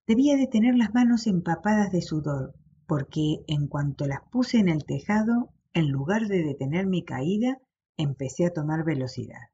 Debía 0.06 0.36
de 0.36 0.46
tener 0.46 0.76
las 0.76 0.92
manos 0.92 1.26
empapadas 1.26 1.92
de 1.92 2.02
sudor, 2.02 2.54
porque 2.86 3.44
en 3.46 3.66
cuanto 3.66 4.06
las 4.06 4.20
puse 4.30 4.58
en 4.58 4.68
el 4.68 4.84
tejado, 4.84 5.52
en 5.72 5.90
lugar 5.90 6.26
de 6.26 6.42
detener 6.42 6.86
mi 6.86 7.04
caída, 7.04 7.58
empecé 7.96 8.46
a 8.46 8.52
tomar 8.52 8.84
velocidad. 8.84 9.50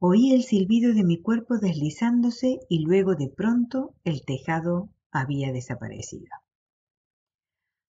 Oí 0.00 0.32
el 0.32 0.42
silbido 0.42 0.94
de 0.94 1.04
mi 1.04 1.20
cuerpo 1.20 1.58
deslizándose 1.58 2.58
y 2.68 2.84
luego 2.84 3.14
de 3.14 3.28
pronto 3.28 3.94
el 4.04 4.24
tejado 4.24 4.90
había 5.12 5.52
desaparecido. 5.52 6.30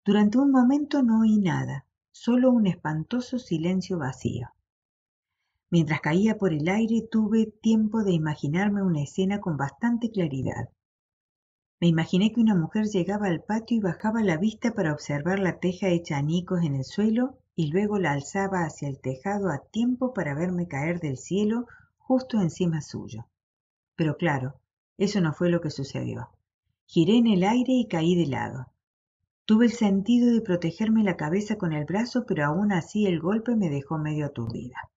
Durante 0.05 0.39
un 0.39 0.51
momento 0.51 1.03
no 1.03 1.21
oí 1.21 1.37
nada, 1.37 1.85
solo 2.11 2.51
un 2.51 2.67
espantoso 2.67 3.39
silencio 3.39 3.97
vacío. 3.97 4.49
Mientras 5.69 6.01
caía 6.01 6.37
por 6.37 6.53
el 6.53 6.67
aire 6.67 7.07
tuve 7.09 7.45
tiempo 7.45 8.03
de 8.03 8.13
imaginarme 8.13 8.81
una 8.81 9.03
escena 9.03 9.39
con 9.39 9.55
bastante 9.55 10.09
claridad. 10.09 10.69
Me 11.79 11.87
imaginé 11.87 12.33
que 12.33 12.41
una 12.41 12.55
mujer 12.55 12.87
llegaba 12.87 13.27
al 13.27 13.43
patio 13.43 13.77
y 13.77 13.79
bajaba 13.79 14.21
la 14.21 14.37
vista 14.37 14.73
para 14.73 14.91
observar 14.91 15.39
la 15.39 15.59
teja 15.59 15.87
hecha 15.87 16.17
anicos 16.17 16.63
en 16.63 16.75
el 16.75 16.83
suelo 16.83 17.37
y 17.55 17.71
luego 17.71 17.99
la 17.99 18.11
alzaba 18.11 18.63
hacia 18.63 18.89
el 18.89 18.99
tejado 18.99 19.49
a 19.49 19.59
tiempo 19.59 20.13
para 20.13 20.33
verme 20.33 20.67
caer 20.67 20.99
del 20.99 21.17
cielo 21.17 21.67
justo 21.97 22.41
encima 22.41 22.81
suyo. 22.81 23.27
Pero 23.95 24.17
claro, 24.17 24.59
eso 24.97 25.21
no 25.21 25.33
fue 25.33 25.49
lo 25.49 25.61
que 25.61 25.69
sucedió. 25.69 26.31
Giré 26.85 27.17
en 27.17 27.27
el 27.27 27.43
aire 27.43 27.73
y 27.73 27.87
caí 27.87 28.15
de 28.15 28.25
lado. 28.25 28.73
Tuve 29.49 29.65
el 29.65 29.71
sentido 29.71 30.31
de 30.31 30.41
protegerme 30.41 31.03
la 31.03 31.17
cabeza 31.17 31.57
con 31.57 31.73
el 31.73 31.83
brazo, 31.83 32.23
pero 32.27 32.45
aún 32.45 32.71
así 32.71 33.07
el 33.07 33.19
golpe 33.19 33.55
me 33.55 33.71
dejó 33.71 33.97
medio 33.97 34.27
aturdida. 34.27 34.91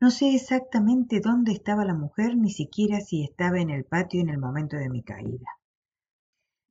No 0.00 0.12
sé 0.12 0.32
exactamente 0.32 1.18
dónde 1.18 1.50
estaba 1.50 1.84
la 1.84 1.96
mujer, 1.96 2.36
ni 2.36 2.50
siquiera 2.50 3.00
si 3.00 3.24
estaba 3.24 3.58
en 3.58 3.70
el 3.70 3.84
patio 3.84 4.20
en 4.20 4.28
el 4.28 4.38
momento 4.38 4.76
de 4.76 4.90
mi 4.90 5.02
caída. 5.02 5.58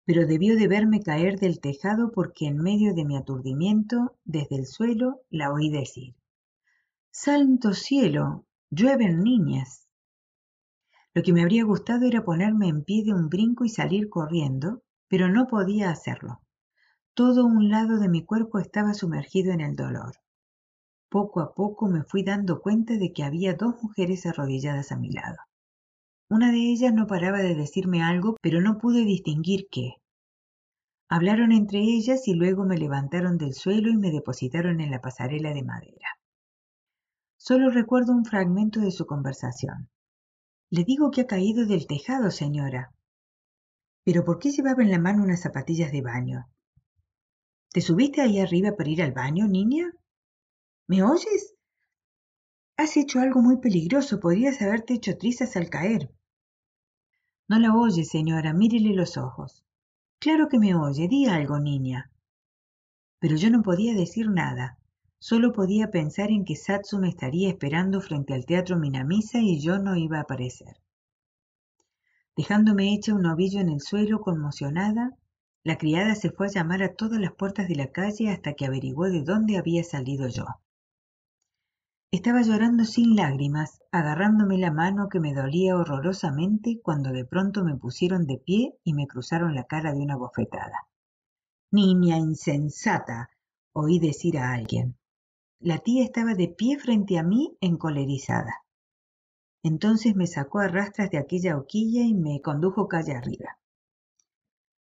Pero 0.05 0.25
debió 0.25 0.55
de 0.55 0.69
verme 0.69 1.01
caer 1.01 1.39
del 1.39 1.59
tejado 1.59 2.13
porque 2.13 2.45
en 2.47 2.55
medio 2.55 2.93
de 2.93 3.03
mi 3.03 3.17
aturdimiento, 3.17 4.15
desde 4.23 4.55
el 4.55 4.65
suelo, 4.65 5.23
la 5.29 5.51
oí 5.51 5.69
decir 5.69 6.15
Santo 7.11 7.73
cielo, 7.73 8.45
llueven 8.69 9.23
niñas. 9.23 9.89
Lo 11.13 11.21
que 11.21 11.33
me 11.33 11.41
habría 11.41 11.65
gustado 11.65 12.05
era 12.05 12.23
ponerme 12.23 12.69
en 12.69 12.85
pie 12.85 13.03
de 13.03 13.13
un 13.13 13.27
brinco 13.27 13.65
y 13.65 13.69
salir 13.69 14.07
corriendo, 14.07 14.82
pero 15.13 15.29
no 15.29 15.45
podía 15.45 15.91
hacerlo. 15.91 16.41
Todo 17.13 17.45
un 17.45 17.69
lado 17.69 17.99
de 17.99 18.09
mi 18.09 18.25
cuerpo 18.25 18.57
estaba 18.57 18.95
sumergido 18.95 19.53
en 19.53 19.61
el 19.61 19.75
dolor. 19.75 20.15
Poco 21.07 21.39
a 21.41 21.53
poco 21.53 21.87
me 21.87 22.01
fui 22.01 22.23
dando 22.23 22.61
cuenta 22.61 22.95
de 22.95 23.13
que 23.13 23.21
había 23.21 23.53
dos 23.53 23.75
mujeres 23.83 24.25
arrodilladas 24.25 24.91
a 24.91 24.97
mi 24.97 25.11
lado. 25.11 25.37
Una 26.29 26.51
de 26.51 26.57
ellas 26.57 26.95
no 26.95 27.05
paraba 27.05 27.43
de 27.43 27.53
decirme 27.53 28.01
algo, 28.01 28.37
pero 28.41 28.59
no 28.59 28.79
pude 28.79 29.05
distinguir 29.05 29.67
qué. 29.69 29.97
Hablaron 31.09 31.51
entre 31.51 31.77
ellas 31.77 32.27
y 32.27 32.33
luego 32.33 32.65
me 32.65 32.79
levantaron 32.79 33.37
del 33.37 33.53
suelo 33.53 33.91
y 33.91 33.97
me 33.97 34.09
depositaron 34.09 34.81
en 34.81 34.89
la 34.89 34.99
pasarela 34.99 35.53
de 35.53 35.61
madera. 35.61 36.07
Solo 37.37 37.69
recuerdo 37.69 38.13
un 38.13 38.25
fragmento 38.25 38.79
de 38.79 38.89
su 38.89 39.05
conversación. 39.05 39.91
Le 40.71 40.83
digo 40.83 41.11
que 41.11 41.21
ha 41.21 41.27
caído 41.27 41.67
del 41.67 41.85
tejado, 41.85 42.31
señora. 42.31 42.95
Pero 44.03 44.25
¿por 44.25 44.39
qué 44.39 44.51
llevaba 44.51 44.83
en 44.83 44.91
la 44.91 44.99
mano 44.99 45.23
unas 45.23 45.41
zapatillas 45.41 45.91
de 45.91 46.01
baño? 46.01 46.49
¿Te 47.71 47.81
subiste 47.81 48.21
ahí 48.21 48.39
arriba 48.39 48.75
para 48.75 48.89
ir 48.89 49.01
al 49.01 49.13
baño, 49.13 49.47
niña? 49.47 49.93
¿Me 50.87 51.01
oyes? 51.01 51.55
Has 52.77 52.97
hecho 52.97 53.19
algo 53.19 53.41
muy 53.41 53.57
peligroso. 53.57 54.19
Podrías 54.19 54.61
haberte 54.61 54.93
hecho 54.93 55.17
trizas 55.17 55.55
al 55.55 55.69
caer. 55.69 56.11
No 57.47 57.57
la 57.59 57.75
oye, 57.75 58.03
señora. 58.03 58.53
Mírele 58.53 58.93
los 58.93 59.17
ojos. 59.17 59.63
Claro 60.19 60.49
que 60.49 60.59
me 60.59 60.75
oye. 60.75 61.07
Di 61.07 61.25
algo, 61.25 61.59
niña. 61.59 62.11
Pero 63.19 63.37
yo 63.37 63.49
no 63.49 63.63
podía 63.63 63.93
decir 63.93 64.29
nada. 64.29 64.77
Solo 65.17 65.53
podía 65.53 65.89
pensar 65.89 66.29
en 66.29 66.43
que 66.43 66.57
Satsu 66.57 66.99
me 66.99 67.07
estaría 67.07 67.47
esperando 67.47 68.01
frente 68.01 68.33
al 68.33 68.45
teatro 68.45 68.77
Minamisa 68.77 69.39
y 69.39 69.61
yo 69.61 69.79
no 69.79 69.95
iba 69.95 70.17
a 70.17 70.23
aparecer. 70.23 70.82
Dejándome 72.35 72.93
hecha 72.93 73.13
un 73.13 73.25
ovillo 73.27 73.59
en 73.59 73.69
el 73.69 73.81
suelo, 73.81 74.21
conmocionada, 74.21 75.15
la 75.63 75.77
criada 75.77 76.15
se 76.15 76.31
fue 76.31 76.47
a 76.47 76.49
llamar 76.49 76.81
a 76.83 76.95
todas 76.95 77.19
las 77.19 77.33
puertas 77.33 77.67
de 77.67 77.75
la 77.75 77.91
calle 77.91 78.29
hasta 78.29 78.53
que 78.53 78.65
averiguó 78.65 79.09
de 79.09 79.21
dónde 79.21 79.57
había 79.57 79.83
salido 79.83 80.27
yo. 80.27 80.45
Estaba 82.11 82.41
llorando 82.41 82.85
sin 82.85 83.15
lágrimas, 83.15 83.81
agarrándome 83.91 84.57
la 84.57 84.71
mano 84.71 85.09
que 85.09 85.19
me 85.19 85.33
dolía 85.33 85.75
horrorosamente 85.75 86.79
cuando 86.81 87.11
de 87.11 87.25
pronto 87.25 87.63
me 87.63 87.75
pusieron 87.75 88.27
de 88.27 88.37
pie 88.37 88.77
y 88.83 88.93
me 88.93 89.07
cruzaron 89.07 89.55
la 89.55 89.63
cara 89.63 89.93
de 89.93 90.01
una 90.01 90.15
bofetada. 90.15 90.87
Niña 91.71 92.17
insensata, 92.17 93.29
oí 93.73 93.99
decir 93.99 94.37
a 94.37 94.53
alguien. 94.53 94.97
La 95.59 95.79
tía 95.79 96.03
estaba 96.03 96.33
de 96.35 96.49
pie 96.49 96.77
frente 96.77 97.17
a 97.17 97.23
mí, 97.23 97.57
encolerizada. 97.61 98.62
Entonces 99.63 100.15
me 100.15 100.27
sacó 100.27 100.59
a 100.59 100.67
rastras 100.67 101.09
de 101.09 101.17
aquella 101.17 101.57
hoquilla 101.57 102.03
y 102.03 102.13
me 102.13 102.41
condujo 102.41 102.87
calle 102.87 103.15
arriba. 103.15 103.57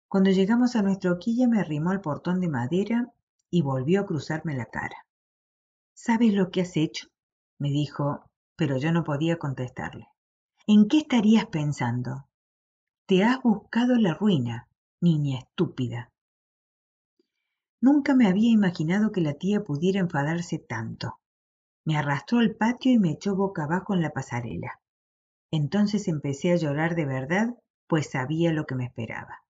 Cuando 0.07 0.29
llegamos 0.29 0.75
a 0.75 0.81
nuestra 0.81 1.11
hoquilla 1.11 1.47
me 1.47 1.59
arrimó 1.59 1.91
al 1.91 2.01
portón 2.01 2.39
de 2.39 2.47
madera 2.47 3.13
y 3.49 3.61
volvió 3.61 4.01
a 4.01 4.05
cruzarme 4.05 4.55
la 4.55 4.65
cara. 4.65 5.05
¿Sabes 5.93 6.33
lo 6.33 6.51
que 6.51 6.61
has 6.61 6.75
hecho? 6.77 7.07
me 7.59 7.69
dijo, 7.69 8.29
pero 8.55 8.77
yo 8.77 8.91
no 8.91 9.03
podía 9.03 9.37
contestarle. 9.37 10.07
¿En 10.67 10.87
qué 10.87 10.99
estarías 10.99 11.45
pensando? 11.45 12.27
Te 13.05 13.23
has 13.23 13.41
buscado 13.41 13.95
la 13.97 14.13
ruina, 14.13 14.67
niña 14.99 15.39
estúpida. 15.39 16.11
Nunca 17.81 18.15
me 18.15 18.27
había 18.27 18.51
imaginado 18.51 19.11
que 19.11 19.21
la 19.21 19.33
tía 19.33 19.63
pudiera 19.63 19.99
enfadarse 19.99 20.59
tanto. 20.59 21.20
Me 21.85 21.97
arrastró 21.97 22.39
al 22.39 22.55
patio 22.55 22.91
y 22.91 22.99
me 22.99 23.11
echó 23.11 23.35
boca 23.35 23.63
abajo 23.63 23.93
en 23.93 24.01
la 24.01 24.11
pasarela. 24.11 24.79
Entonces 25.51 26.07
empecé 26.07 26.51
a 26.51 26.57
llorar 26.57 26.95
de 26.95 27.05
verdad, 27.05 27.55
pues 27.87 28.11
sabía 28.11 28.53
lo 28.53 28.65
que 28.65 28.75
me 28.75 28.85
esperaba. 28.85 29.43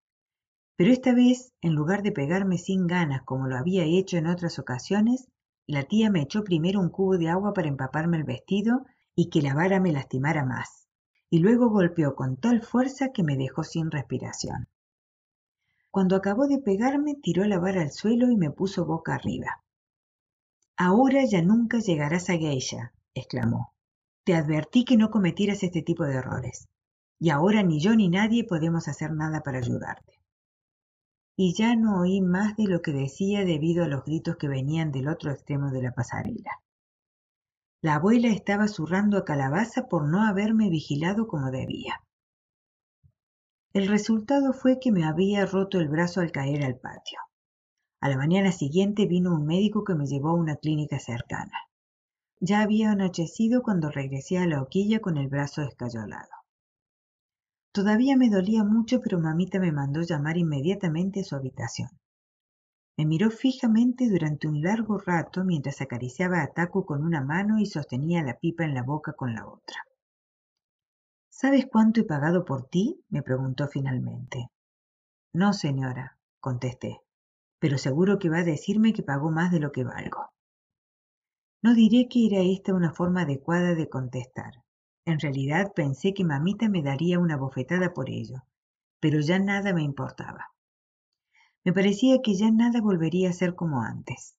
Pero 0.76 0.92
esta 0.92 1.14
vez, 1.14 1.54
en 1.62 1.74
lugar 1.74 2.02
de 2.02 2.12
pegarme 2.12 2.58
sin 2.58 2.88
ganas 2.88 3.22
como 3.24 3.48
lo 3.48 3.58
había 3.58 3.84
hecho 3.84 4.18
en 4.18 4.28
otras 4.28 4.58
ocasiones, 4.58 5.28
la 5.68 5.84
tía 5.84 6.10
me 6.10 6.22
echó 6.22 6.44
primero 6.44 6.80
un 6.80 6.90
cubo 6.90 7.18
de 7.18 7.30
agua 7.30 7.54
para 7.54 7.68
empaparme 7.68 8.18
el 8.18 8.24
vestido 8.24 8.86
y 9.16 9.30
que 9.30 9.42
la 9.42 9.54
vara 9.54 9.80
me 9.80 9.92
lastimara 9.92 10.44
más, 10.44 10.88
y 11.30 11.40
luego 11.40 11.70
golpeó 11.70 12.16
con 12.16 12.38
tal 12.38 12.62
fuerza 12.62 13.10
que 13.10 13.24
me 13.24 13.38
dejó 13.38 13.64
sin 13.64 13.92
respiración. 13.92 14.70
Cuando 15.92 16.16
acabó 16.16 16.48
de 16.48 16.58
pegarme, 16.58 17.16
tiró 17.22 17.44
la 17.46 17.60
vara 17.60 17.82
al 17.82 17.92
suelo 17.92 18.32
y 18.32 18.38
me 18.38 18.50
puso 18.50 18.86
boca 18.86 19.14
arriba. 19.14 19.64
Ahora 20.84 21.26
ya 21.26 21.42
nunca 21.42 21.78
llegarás 21.80 22.30
a 22.30 22.38
Geisha, 22.38 22.94
exclamó. 23.14 23.74
Te 24.24 24.34
advertí 24.34 24.84
que 24.84 24.98
no 24.98 25.12
cometieras 25.12 25.62
este 25.64 25.82
tipo 25.82 26.06
de 26.06 26.16
errores, 26.16 26.68
y 27.20 27.30
ahora 27.30 27.62
ni 27.62 27.80
yo 27.80 27.96
ni 27.96 28.10
nadie 28.10 28.46
podemos 28.46 28.88
hacer 28.88 29.12
nada 29.12 29.42
para 29.42 29.60
ayudarte 29.60 30.22
y 31.44 31.56
ya 31.56 31.76
no 31.76 32.02
oí 32.02 32.22
más 32.22 32.56
de 32.56 32.66
lo 32.66 32.84
que 32.84 32.92
decía 32.92 33.44
debido 33.46 33.84
a 33.84 33.88
los 33.88 34.06
gritos 34.06 34.38
que 34.38 34.48
venían 34.48 34.92
del 34.92 35.08
otro 35.08 35.32
extremo 35.32 35.72
de 35.72 35.82
la 35.82 35.92
pasarela. 35.92 36.62
La 37.82 37.96
abuela 37.96 38.28
estaba 38.28 38.68
zurrando 38.68 39.18
a 39.18 39.26
calabaza 39.26 39.88
por 39.88 40.08
no 40.08 40.22
haberme 40.22 40.70
vigilado 40.70 41.28
como 41.28 41.50
debía. 41.50 42.04
El 43.74 43.88
resultado 43.88 44.54
fue 44.54 44.80
que 44.80 44.92
me 44.92 45.04
había 45.04 45.48
roto 45.48 45.80
el 45.80 45.88
brazo 45.88 46.22
al 46.22 46.32
caer 46.32 46.64
al 46.64 46.78
patio. 46.78 47.18
A 48.02 48.10
la 48.10 48.18
mañana 48.18 48.52
siguiente 48.52 49.06
vino 49.06 49.32
un 49.32 49.46
médico 49.46 49.84
que 49.84 49.94
me 49.94 50.08
llevó 50.08 50.30
a 50.30 50.34
una 50.34 50.56
clínica 50.56 50.98
cercana. 50.98 51.54
Ya 52.40 52.62
había 52.62 52.90
anochecido 52.90 53.62
cuando 53.62 53.92
regresé 53.92 54.40
a 54.40 54.48
la 54.48 54.60
hoquilla 54.60 55.02
con 55.02 55.18
el 55.18 55.28
brazo 55.28 55.62
escayolado. 55.62 56.32
Todavía 57.72 58.18
me 58.18 58.32
dolía 58.32 58.64
mucho, 58.64 59.02
pero 59.02 59.20
mamita 59.20 59.60
me 59.60 59.72
mandó 59.72 60.02
llamar 60.02 60.38
inmediatamente 60.38 61.20
a 61.20 61.24
su 61.24 61.36
habitación. 61.36 61.90
Me 62.98 63.06
miró 63.06 63.30
fijamente 63.30 64.10
durante 64.10 64.48
un 64.48 64.64
largo 64.64 64.98
rato 64.98 65.44
mientras 65.46 65.80
acariciaba 65.80 66.42
a 66.42 66.48
Taku 66.48 66.84
con 66.86 67.06
una 67.06 67.22
mano 67.22 67.60
y 67.60 67.68
sostenía 67.68 68.24
la 68.24 68.40
pipa 68.40 68.64
en 68.64 68.74
la 68.74 68.82
boca 68.82 69.14
con 69.14 69.36
la 69.36 69.46
otra. 69.46 69.78
¿Sabes 71.30 71.68
cuánto 71.72 72.02
he 72.02 72.04
pagado 72.04 72.46
por 72.46 72.68
ti? 72.68 73.06
me 73.10 73.22
preguntó 73.22 73.68
finalmente. 73.68 74.50
No, 75.34 75.54
señora, 75.54 76.18
contesté, 76.40 77.00
pero 77.62 77.78
seguro 77.78 78.18
que 78.18 78.28
va 78.28 78.40
a 78.40 78.44
decirme 78.44 78.92
que 78.92 79.04
pagó 79.04 79.30
más 79.30 79.52
de 79.52 79.60
lo 79.60 79.72
que 79.72 79.84
valgo. 79.84 80.32
No 81.62 81.76
diré 81.76 82.08
que 82.10 82.26
era 82.26 82.42
esta 82.42 82.74
una 82.74 82.92
forma 82.92 83.22
adecuada 83.22 83.76
de 83.76 83.88
contestar. 83.88 84.64
En 85.06 85.20
realidad 85.20 85.72
pensé 85.76 86.16
que 86.16 86.24
mamita 86.24 86.70
me 86.70 86.82
daría 86.82 87.20
una 87.20 87.38
bofetada 87.38 87.94
por 87.94 88.10
ello, 88.10 88.42
pero 89.00 89.20
ya 89.20 89.38
nada 89.38 89.74
me 89.74 89.84
importaba. 89.84 90.48
Me 91.64 91.72
parecía 91.72 92.24
que 92.24 92.34
ya 92.34 92.50
nada 92.50 92.82
volvería 92.82 93.30
a 93.30 93.34
ser 93.34 93.54
como 93.54 93.84
antes. 93.84 94.36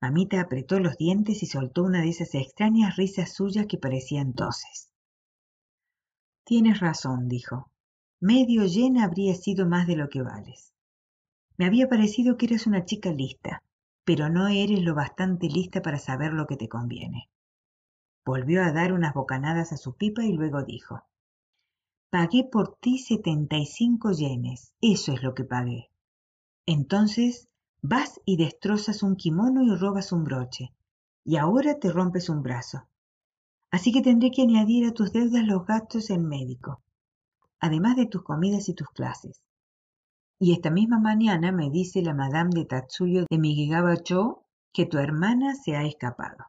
Mamita 0.00 0.40
apretó 0.40 0.80
los 0.80 0.96
dientes 0.96 1.42
y 1.42 1.46
soltó 1.46 1.82
una 1.82 2.00
de 2.00 2.08
esas 2.08 2.34
extrañas 2.34 2.96
risas 2.96 3.34
suyas 3.34 3.66
que 3.66 3.76
parecían 3.76 4.32
toses. 4.32 4.90
Tienes 6.44 6.80
razón, 6.80 7.28
dijo. 7.28 7.70
medio 8.18 8.64
llena 8.64 9.04
habría 9.04 9.34
sido 9.34 9.66
más 9.66 9.86
de 9.86 9.96
lo 9.96 10.08
que 10.08 10.22
vales. 10.22 10.72
Me 11.58 11.66
había 11.66 11.88
parecido 11.88 12.36
que 12.36 12.46
eras 12.46 12.68
una 12.68 12.84
chica 12.84 13.10
lista, 13.10 13.64
pero 14.04 14.28
no 14.28 14.46
eres 14.46 14.80
lo 14.80 14.94
bastante 14.94 15.48
lista 15.48 15.82
para 15.82 15.98
saber 15.98 16.32
lo 16.32 16.46
que 16.46 16.56
te 16.56 16.68
conviene. 16.68 17.28
Volvió 18.24 18.62
a 18.62 18.70
dar 18.70 18.92
unas 18.92 19.12
bocanadas 19.12 19.72
a 19.72 19.76
su 19.76 19.96
pipa 19.96 20.24
y 20.24 20.32
luego 20.32 20.62
dijo, 20.62 21.02
Pagué 22.10 22.44
por 22.44 22.76
ti 22.76 22.98
setenta 22.98 23.56
y 23.56 23.66
cinco 23.66 24.12
yenes, 24.12 24.72
eso 24.80 25.12
es 25.12 25.22
lo 25.24 25.34
que 25.34 25.42
pagué. 25.42 25.90
Entonces 26.64 27.48
vas 27.82 28.20
y 28.24 28.36
destrozas 28.36 29.02
un 29.02 29.16
kimono 29.16 29.64
y 29.64 29.74
robas 29.74 30.12
un 30.12 30.22
broche, 30.22 30.72
y 31.24 31.38
ahora 31.38 31.80
te 31.80 31.90
rompes 31.90 32.28
un 32.28 32.42
brazo. 32.42 32.86
Así 33.72 33.90
que 33.92 34.00
tendré 34.00 34.30
que 34.30 34.42
añadir 34.42 34.86
a 34.86 34.92
tus 34.92 35.12
deudas 35.12 35.44
los 35.44 35.66
gastos 35.66 36.10
en 36.10 36.28
médico, 36.28 36.82
además 37.58 37.96
de 37.96 38.06
tus 38.06 38.22
comidas 38.22 38.68
y 38.68 38.74
tus 38.74 38.88
clases. 38.90 39.42
Y 40.40 40.52
esta 40.52 40.70
misma 40.70 41.00
mañana 41.00 41.50
me 41.50 41.68
dice 41.68 42.00
la 42.00 42.14
madame 42.14 42.50
de 42.54 42.64
Tatsuyo 42.64 43.26
de 43.28 43.38
Migigawa-cho 43.38 44.46
que 44.72 44.86
tu 44.86 44.98
hermana 44.98 45.56
se 45.56 45.74
ha 45.74 45.84
escapado. 45.84 46.46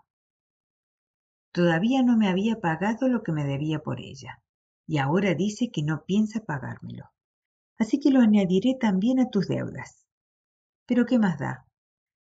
Todavía 1.51 2.03
no 2.03 2.15
me 2.15 2.29
había 2.29 2.59
pagado 2.59 3.07
lo 3.07 3.23
que 3.23 3.31
me 3.31 3.43
debía 3.43 3.79
por 3.79 3.99
ella, 3.99 4.43
y 4.85 4.99
ahora 4.99 5.33
dice 5.33 5.71
que 5.71 5.81
no 5.81 6.05
piensa 6.05 6.41
pagármelo. 6.41 7.09
Así 7.79 7.99
que 7.99 8.11
lo 8.11 8.21
añadiré 8.21 8.75
también 8.79 9.19
a 9.19 9.31
tus 9.31 9.47
deudas. 9.47 10.05
Pero 10.85 11.07
¿qué 11.07 11.17
más 11.17 11.39
da? 11.39 11.65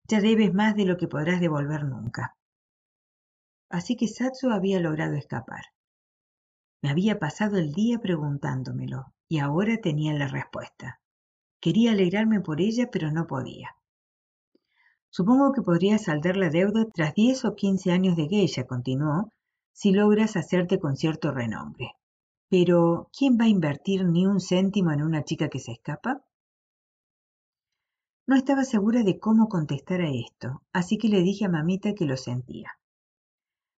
Ya 0.08 0.22
debes 0.22 0.54
más 0.54 0.74
de 0.76 0.86
lo 0.86 0.96
que 0.96 1.10
podrás 1.10 1.42
devolver 1.42 1.84
nunca. 1.84 2.38
Así 3.70 3.98
que 3.98 4.08
Satsu 4.08 4.52
había 4.52 4.80
logrado 4.80 5.16
escapar. 5.16 5.66
Me 6.82 6.90
había 6.90 7.20
pasado 7.20 7.58
el 7.58 7.74
día 7.74 8.00
preguntándomelo, 8.00 9.14
y 9.28 9.40
ahora 9.40 9.76
tenía 9.82 10.14
la 10.14 10.28
respuesta. 10.28 11.02
Quería 11.60 11.92
alegrarme 11.92 12.42
por 12.42 12.62
ella, 12.62 12.90
pero 12.92 13.12
no 13.12 13.28
podía. 13.28 13.76
Supongo 15.10 15.54
que 15.54 15.62
podría 15.62 15.98
saldar 15.98 16.38
la 16.38 16.50
deuda 16.50 16.86
tras 16.94 17.16
diez 17.16 17.44
o 17.46 17.56
quince 17.56 17.92
años 17.92 18.16
de 18.16 18.28
geisha, 18.28 18.66
continuó, 18.66 19.32
si 19.72 19.92
logras 19.92 20.36
hacerte 20.36 20.80
con 20.80 20.96
cierto 20.96 21.32
renombre. 21.32 21.94
Pero, 22.50 23.10
¿quién 23.18 23.38
va 23.40 23.46
a 23.46 23.50
invertir 23.50 24.06
ni 24.06 24.26
un 24.26 24.40
céntimo 24.40 24.92
en 24.92 25.02
una 25.02 25.24
chica 25.24 25.50
que 25.50 25.60
se 25.60 25.72
escapa? 25.74 26.24
No 28.26 28.36
estaba 28.36 28.64
segura 28.64 29.04
de 29.04 29.20
cómo 29.20 29.48
contestar 29.48 30.02
a 30.02 30.10
esto, 30.10 30.62
así 30.74 30.98
que 30.98 31.08
le 31.08 31.22
dije 31.22 31.46
a 31.46 31.50
mamita 31.50 31.94
que 31.94 32.06
lo 32.06 32.18
sentía. 32.18 32.72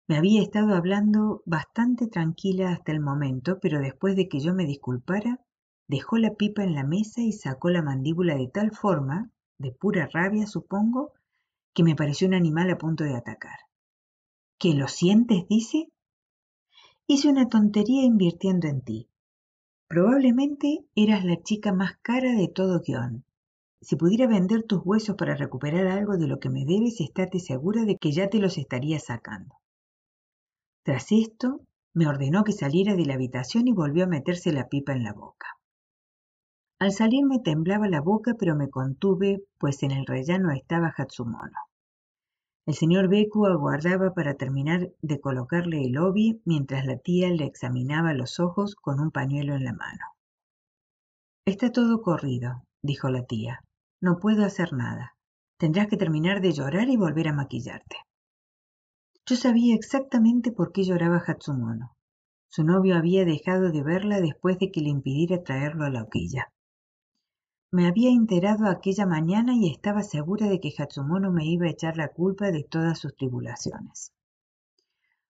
Me 0.08 0.18
había 0.18 0.42
estado 0.42 0.74
hablando 0.74 1.44
bastante 1.46 2.08
tranquila 2.08 2.72
hasta 2.72 2.92
el 2.92 3.00
momento, 3.00 3.60
pero 3.62 3.80
después 3.80 4.16
de 4.16 4.28
que 4.28 4.40
yo 4.40 4.56
me 4.56 4.66
disculpara, 4.66 5.40
dejó 5.90 6.20
la 6.20 6.36
pipa 6.36 6.64
en 6.64 6.76
la 6.76 6.84
mesa 6.84 7.22
y 7.22 7.34
sacó 7.34 7.72
la 7.72 7.82
mandíbula 7.82 8.36
de 8.36 8.48
tal 8.48 8.72
forma, 8.72 9.32
de 9.58 9.72
pura 9.72 10.08
rabia 10.14 10.46
supongo, 10.46 11.14
que 11.74 11.84
me 11.84 11.96
pareció 11.96 12.28
un 12.28 12.36
animal 12.36 12.70
a 12.70 12.78
punto 12.78 13.04
de 13.04 13.16
atacar. 13.16 13.58
¿Que 14.60 14.76
lo 14.76 14.88
sientes? 14.88 15.48
dice. 15.50 15.90
Hice 17.08 17.28
una 17.28 17.50
tontería 17.50 18.04
invirtiendo 18.04 18.68
en 18.68 18.82
ti. 18.82 19.10
Probablemente 19.88 20.86
eras 20.94 21.26
la 21.26 21.42
chica 21.42 21.74
más 21.74 21.98
cara 22.04 22.34
de 22.34 22.48
todo 22.48 22.82
guion. 22.86 23.26
Si 23.82 23.96
pudiera 23.96 24.28
vender 24.28 24.64
tus 24.64 24.82
huesos 24.86 25.16
para 25.16 25.34
recuperar 25.34 25.88
algo 25.88 26.18
de 26.18 26.28
lo 26.28 26.40
que 26.40 26.50
me 26.50 26.66
debes, 26.66 27.02
estate 27.02 27.40
segura 27.40 27.86
de 27.86 27.98
que 27.98 28.12
ya 28.12 28.30
te 28.30 28.38
los 28.38 28.60
estaría 28.60 29.00
sacando. 29.00 29.56
Tras 30.84 31.12
esto, 31.12 31.62
me 31.96 32.08
ordenó 32.08 32.44
que 32.44 32.52
saliera 32.52 32.96
de 32.96 33.06
la 33.06 33.16
habitación 33.16 33.68
y 33.68 33.72
volvió 33.72 34.04
a 34.04 34.08
meterse 34.08 34.52
la 34.52 34.70
pipa 34.70 34.94
en 34.94 35.04
la 35.04 35.14
boca. 35.14 35.59
Al 36.82 36.94
salir 36.94 37.26
me 37.26 37.40
temblaba 37.40 37.90
la 37.90 38.00
boca, 38.00 38.36
pero 38.40 38.56
me 38.56 38.70
contuve, 38.70 39.44
pues 39.58 39.84
en 39.84 39.92
el 39.92 40.06
rellano 40.06 40.52
estaba 40.52 40.94
Hatsumono. 40.96 41.58
El 42.66 42.74
señor 42.74 43.10
Beku 43.10 43.48
aguardaba 43.48 44.14
para 44.14 44.36
terminar 44.36 44.90
de 45.02 45.20
colocarle 45.20 45.84
el 45.84 45.98
obi 45.98 46.42
mientras 46.46 46.86
la 46.86 46.98
tía 46.98 47.30
le 47.32 47.44
examinaba 47.44 48.14
los 48.14 48.40
ojos 48.40 48.76
con 48.76 49.02
un 49.02 49.12
pañuelo 49.12 49.56
en 49.56 49.66
la 49.66 49.74
mano. 49.74 50.06
Está 51.46 51.70
todo 51.74 52.02
corrido, 52.02 52.64
dijo 52.82 53.10
la 53.10 53.26
tía. 53.26 53.60
No 54.00 54.20
puedo 54.20 54.46
hacer 54.46 54.72
nada. 54.72 55.18
Tendrás 55.58 55.88
que 55.88 55.98
terminar 55.98 56.40
de 56.40 56.54
llorar 56.54 56.88
y 56.88 56.96
volver 56.96 57.28
a 57.28 57.34
maquillarte. 57.34 57.98
Yo 59.26 59.36
sabía 59.36 59.76
exactamente 59.76 60.54
por 60.54 60.72
qué 60.72 60.84
lloraba 60.86 61.22
Hatsumono. 61.28 61.98
Su 62.48 62.64
novio 62.64 62.96
había 62.96 63.26
dejado 63.26 63.70
de 63.70 63.84
verla 63.84 64.22
después 64.22 64.60
de 64.60 64.72
que 64.72 64.80
le 64.80 64.90
impidiera 64.90 65.44
traerlo 65.44 65.84
a 65.84 65.90
la 65.90 66.04
hoquilla. 66.04 66.54
Me 67.72 67.86
había 67.86 68.10
enterado 68.10 68.68
aquella 68.68 69.06
mañana 69.06 69.54
y 69.54 69.70
estaba 69.70 70.02
segura 70.02 70.48
de 70.48 70.60
que 70.60 70.74
Hatsumono 70.76 71.32
me 71.32 71.46
iba 71.46 71.68
a 71.68 71.70
echar 71.70 71.98
la 71.98 72.08
culpa 72.08 72.50
de 72.50 72.64
todas 72.64 72.98
sus 72.98 73.16
tribulaciones. 73.16 74.12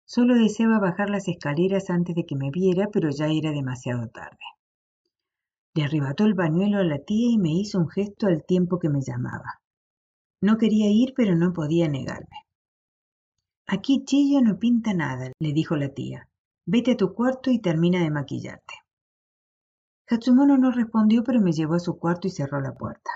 Solo 0.05 0.35
deseaba 0.35 0.79
bajar 0.79 1.09
las 1.09 1.27
escaleras 1.27 1.89
antes 1.89 2.15
de 2.15 2.25
que 2.25 2.37
me 2.37 2.49
viera, 2.49 2.87
pero 2.93 3.09
ya 3.09 3.27
era 3.27 3.51
demasiado 3.51 4.07
tarde. 4.07 4.39
Le 5.73 5.83
arrebató 5.83 6.25
el 6.25 6.35
pañuelo 6.35 6.77
a 6.77 6.83
la 6.83 6.99
tía 6.99 7.29
y 7.29 7.37
me 7.37 7.51
hizo 7.51 7.77
un 7.77 7.89
gesto 7.89 8.27
al 8.27 8.45
tiempo 8.45 8.79
que 8.79 8.89
me 8.89 9.01
llamaba. 9.01 9.61
No 10.41 10.57
quería 10.57 10.89
ir, 10.89 11.13
pero 11.15 11.35
no 11.35 11.51
podía 11.51 11.89
negarme. 11.89 12.47
Aquí 13.67 14.05
Chilla 14.05 14.41
no 14.41 14.57
pinta 14.57 14.93
nada, 14.93 15.31
le 15.39 15.53
dijo 15.53 15.75
la 15.75 15.89
tía. 15.89 16.29
Vete 16.65 16.93
a 16.93 16.97
tu 16.97 17.13
cuarto 17.13 17.51
y 17.51 17.59
termina 17.59 18.01
de 18.01 18.09
maquillarte. 18.09 18.75
Hatsumono 20.11 20.57
no 20.57 20.71
respondió, 20.71 21.23
pero 21.23 21.39
me 21.39 21.51
llevó 21.51 21.75
a 21.75 21.79
su 21.79 21.99
cuarto 21.99 22.27
y 22.27 22.31
cerró 22.31 22.59
la 22.61 22.73
puerta. 22.73 23.11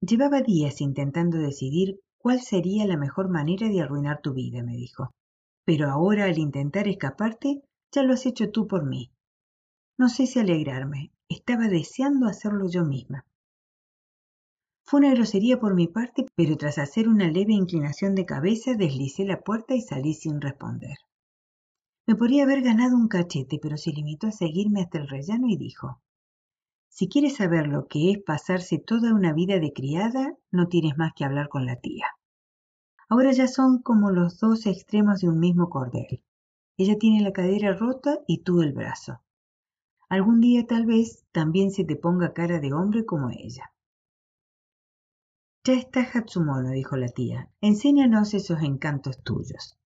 Llevaba 0.00 0.40
días 0.40 0.80
intentando 0.80 1.36
decidir 1.36 2.00
cuál 2.16 2.40
sería 2.40 2.86
la 2.86 2.96
mejor 2.96 3.28
manera 3.28 3.68
de 3.68 3.82
arruinar 3.82 4.22
tu 4.22 4.32
vida, 4.32 4.62
me 4.62 4.76
dijo. 4.76 5.10
Pero 5.66 5.90
ahora, 5.90 6.24
al 6.24 6.38
intentar 6.38 6.88
escaparte, 6.88 7.62
ya 7.92 8.02
lo 8.02 8.14
has 8.14 8.24
hecho 8.24 8.50
tú 8.50 8.66
por 8.66 8.86
mí. 8.86 9.10
No 9.98 10.08
sé 10.08 10.26
si 10.26 10.38
alegrarme. 10.38 11.12
Estaba 11.28 11.68
deseando 11.68 12.28
hacerlo 12.28 12.66
yo 12.68 12.84
misma. 12.84 13.26
Fue 14.86 15.00
una 15.00 15.14
grosería 15.14 15.60
por 15.60 15.74
mi 15.74 15.88
parte, 15.88 16.26
pero 16.34 16.56
tras 16.56 16.78
hacer 16.78 17.08
una 17.08 17.30
leve 17.30 17.52
inclinación 17.52 18.14
de 18.14 18.26
cabeza 18.26 18.74
deslicé 18.74 19.24
la 19.24 19.40
puerta 19.40 19.74
y 19.74 19.82
salí 19.82 20.14
sin 20.14 20.40
responder. 20.40 20.96
Me 22.06 22.16
podría 22.16 22.44
haber 22.44 22.60
ganado 22.60 22.96
un 22.96 23.08
cachete, 23.08 23.58
pero 23.60 23.78
se 23.78 23.90
limitó 23.90 24.26
a 24.26 24.32
seguirme 24.32 24.82
hasta 24.82 24.98
el 24.98 25.08
rellano 25.08 25.48
y 25.48 25.56
dijo, 25.56 26.02
Si 26.88 27.08
quieres 27.08 27.36
saber 27.36 27.66
lo 27.66 27.86
que 27.88 28.10
es 28.10 28.18
pasarse 28.18 28.78
toda 28.78 29.14
una 29.14 29.32
vida 29.32 29.58
de 29.58 29.72
criada, 29.72 30.36
no 30.50 30.68
tienes 30.68 30.98
más 30.98 31.12
que 31.14 31.24
hablar 31.24 31.48
con 31.48 31.64
la 31.64 31.76
tía. 31.76 32.06
Ahora 33.08 33.32
ya 33.32 33.48
son 33.48 33.80
como 33.80 34.10
los 34.10 34.38
dos 34.38 34.66
extremos 34.66 35.20
de 35.20 35.28
un 35.28 35.40
mismo 35.40 35.70
cordel. 35.70 36.22
Ella 36.76 36.98
tiene 36.98 37.22
la 37.22 37.32
cadera 37.32 37.74
rota 37.74 38.18
y 38.26 38.42
tú 38.42 38.60
el 38.60 38.72
brazo. 38.72 39.22
Algún 40.10 40.40
día 40.40 40.66
tal 40.66 40.84
vez 40.84 41.24
también 41.32 41.70
se 41.70 41.84
te 41.84 41.96
ponga 41.96 42.34
cara 42.34 42.60
de 42.60 42.72
hombre 42.74 43.06
como 43.06 43.30
ella. 43.30 43.72
Ya 45.64 45.72
está 45.72 46.00
Hatsumono, 46.00 46.70
dijo 46.70 46.96
la 46.96 47.08
tía. 47.08 47.50
Enséñanos 47.62 48.34
esos 48.34 48.60
encantos 48.62 49.22
tuyos. 49.22 49.78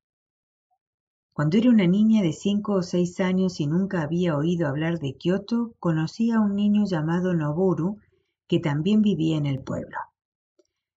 Cuando 1.39 1.57
era 1.57 1.71
una 1.71 1.87
niña 1.87 2.21
de 2.21 2.33
cinco 2.33 2.73
o 2.73 2.83
seis 2.83 3.21
años 3.21 3.61
y 3.61 3.69
nunca 3.69 4.03
había 4.03 4.37
oído 4.37 4.67
hablar 4.67 4.99
de 4.99 5.15
Kioto, 5.15 5.73
conocí 5.79 6.33
a 6.33 6.41
un 6.41 6.57
niño 6.57 6.85
llamado 6.85 7.33
Noboru 7.33 7.99
que 8.49 8.59
también 8.59 9.03
vivía 9.03 9.37
en 9.37 9.47
el 9.47 9.61
pueblo. 9.61 9.97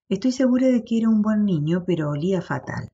Estoy 0.09 0.31
segura 0.31 0.65
de 0.69 0.83
que 0.83 0.97
era 0.97 1.09
un 1.09 1.21
buen 1.21 1.45
niño, 1.45 1.83
pero 1.85 2.09
olía 2.09 2.41
fatal, 2.41 2.89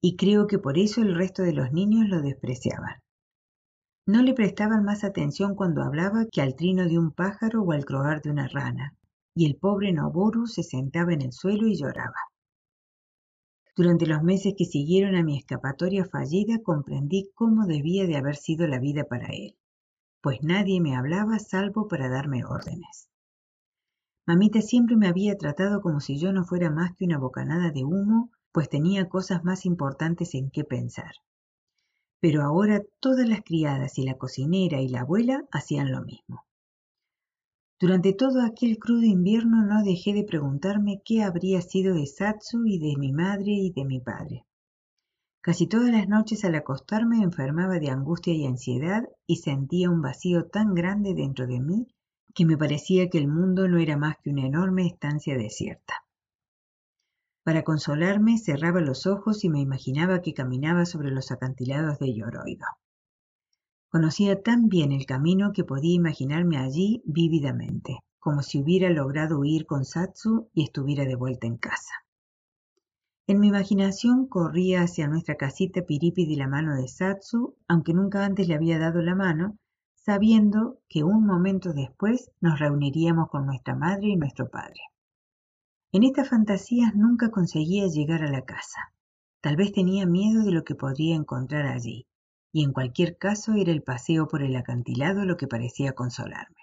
y 0.00 0.16
creo 0.16 0.46
que 0.46 0.58
por 0.58 0.78
eso 0.78 1.02
el 1.02 1.14
resto 1.14 1.42
de 1.42 1.52
los 1.52 1.72
niños 1.72 2.08
lo 2.08 2.22
despreciaban. 2.22 3.02
No 4.06 4.22
le 4.22 4.32
prestaban 4.32 4.82
más 4.82 5.04
atención 5.04 5.56
cuando 5.56 5.82
hablaba 5.82 6.24
que 6.24 6.40
al 6.40 6.56
trino 6.56 6.88
de 6.88 6.98
un 6.98 7.12
pájaro 7.12 7.64
o 7.64 7.72
al 7.72 7.84
croar 7.84 8.22
de 8.22 8.30
una 8.30 8.48
rana, 8.48 8.96
y 9.34 9.44
el 9.44 9.56
pobre 9.56 9.92
Noboru 9.92 10.46
se 10.46 10.62
sentaba 10.62 11.12
en 11.12 11.20
el 11.20 11.32
suelo 11.32 11.66
y 11.66 11.76
lloraba. 11.76 12.27
Durante 13.78 14.06
los 14.06 14.24
meses 14.24 14.54
que 14.58 14.64
siguieron 14.64 15.14
a 15.14 15.22
mi 15.22 15.38
escapatoria 15.38 16.04
fallida 16.04 16.60
comprendí 16.64 17.30
cómo 17.36 17.64
debía 17.64 18.08
de 18.08 18.16
haber 18.16 18.34
sido 18.34 18.66
la 18.66 18.80
vida 18.80 19.04
para 19.04 19.28
él, 19.28 19.56
pues 20.20 20.42
nadie 20.42 20.80
me 20.80 20.96
hablaba 20.96 21.38
salvo 21.38 21.86
para 21.86 22.08
darme 22.08 22.44
órdenes. 22.44 23.08
Mamita 24.26 24.62
siempre 24.62 24.96
me 24.96 25.06
había 25.06 25.38
tratado 25.38 25.80
como 25.80 26.00
si 26.00 26.18
yo 26.18 26.32
no 26.32 26.44
fuera 26.44 26.72
más 26.72 26.96
que 26.96 27.04
una 27.04 27.18
bocanada 27.18 27.70
de 27.70 27.84
humo, 27.84 28.32
pues 28.50 28.68
tenía 28.68 29.08
cosas 29.08 29.44
más 29.44 29.64
importantes 29.64 30.34
en 30.34 30.50
qué 30.50 30.64
pensar. 30.64 31.12
Pero 32.18 32.42
ahora 32.42 32.82
todas 32.98 33.28
las 33.28 33.42
criadas 33.42 33.96
y 33.96 34.02
la 34.02 34.14
cocinera 34.18 34.80
y 34.80 34.88
la 34.88 35.02
abuela 35.02 35.44
hacían 35.52 35.92
lo 35.92 36.02
mismo. 36.02 36.47
Durante 37.80 38.12
todo 38.12 38.42
aquel 38.42 38.76
crudo 38.78 39.04
invierno 39.04 39.64
no 39.64 39.84
dejé 39.84 40.12
de 40.12 40.24
preguntarme 40.24 41.00
qué 41.04 41.22
habría 41.22 41.60
sido 41.62 41.94
de 41.94 42.06
Satsu 42.06 42.66
y 42.66 42.80
de 42.80 42.96
mi 42.98 43.12
madre 43.12 43.52
y 43.52 43.70
de 43.70 43.84
mi 43.84 44.00
padre. 44.00 44.44
Casi 45.40 45.68
todas 45.68 45.92
las 45.92 46.08
noches 46.08 46.44
al 46.44 46.56
acostarme 46.56 47.22
enfermaba 47.22 47.78
de 47.78 47.90
angustia 47.90 48.34
y 48.34 48.46
ansiedad 48.46 49.04
y 49.28 49.36
sentía 49.36 49.90
un 49.90 50.02
vacío 50.02 50.46
tan 50.46 50.74
grande 50.74 51.14
dentro 51.14 51.46
de 51.46 51.60
mí 51.60 51.86
que 52.34 52.44
me 52.44 52.56
parecía 52.56 53.08
que 53.08 53.18
el 53.18 53.28
mundo 53.28 53.68
no 53.68 53.78
era 53.78 53.96
más 53.96 54.16
que 54.22 54.30
una 54.30 54.44
enorme 54.44 54.86
estancia 54.86 55.36
desierta. 55.36 55.94
Para 57.44 57.62
consolarme 57.62 58.38
cerraba 58.38 58.80
los 58.80 59.06
ojos 59.06 59.44
y 59.44 59.50
me 59.50 59.60
imaginaba 59.60 60.20
que 60.20 60.34
caminaba 60.34 60.84
sobre 60.84 61.12
los 61.12 61.30
acantilados 61.30 62.00
de 62.00 62.12
Yoroido. 62.12 62.66
Conocía 63.90 64.42
tan 64.42 64.68
bien 64.68 64.92
el 64.92 65.06
camino 65.06 65.52
que 65.54 65.64
podía 65.64 65.94
imaginarme 65.94 66.58
allí 66.58 67.02
vívidamente, 67.06 68.00
como 68.18 68.42
si 68.42 68.60
hubiera 68.60 68.90
logrado 68.90 69.38
huir 69.38 69.64
con 69.64 69.86
Satsu 69.86 70.50
y 70.52 70.64
estuviera 70.64 71.06
de 71.06 71.16
vuelta 71.16 71.46
en 71.46 71.56
casa. 71.56 71.94
En 73.26 73.40
mi 73.40 73.48
imaginación 73.48 74.26
corría 74.26 74.82
hacia 74.82 75.08
nuestra 75.08 75.36
casita 75.36 75.86
Piripi 75.86 76.26
de 76.26 76.36
la 76.36 76.48
mano 76.48 76.76
de 76.76 76.86
Satsu, 76.86 77.56
aunque 77.66 77.94
nunca 77.94 78.26
antes 78.26 78.46
le 78.46 78.54
había 78.54 78.78
dado 78.78 79.00
la 79.00 79.14
mano, 79.14 79.56
sabiendo 79.94 80.80
que 80.88 81.04
un 81.04 81.24
momento 81.24 81.72
después 81.72 82.30
nos 82.40 82.58
reuniríamos 82.58 83.28
con 83.30 83.46
nuestra 83.46 83.74
madre 83.74 84.08
y 84.08 84.16
nuestro 84.16 84.50
padre. 84.50 84.80
En 85.92 86.04
estas 86.04 86.28
fantasías 86.28 86.94
nunca 86.94 87.30
conseguía 87.30 87.86
llegar 87.86 88.22
a 88.22 88.30
la 88.30 88.44
casa. 88.44 88.92
Tal 89.40 89.56
vez 89.56 89.72
tenía 89.72 90.04
miedo 90.04 90.42
de 90.42 90.52
lo 90.52 90.64
que 90.64 90.74
podría 90.74 91.14
encontrar 91.14 91.66
allí, 91.66 92.07
y 92.52 92.64
en 92.64 92.72
cualquier 92.72 93.18
caso 93.18 93.54
era 93.54 93.72
el 93.72 93.82
paseo 93.82 94.28
por 94.28 94.42
el 94.42 94.56
acantilado 94.56 95.24
lo 95.24 95.36
que 95.36 95.46
parecía 95.46 95.92
consolarme. 95.92 96.56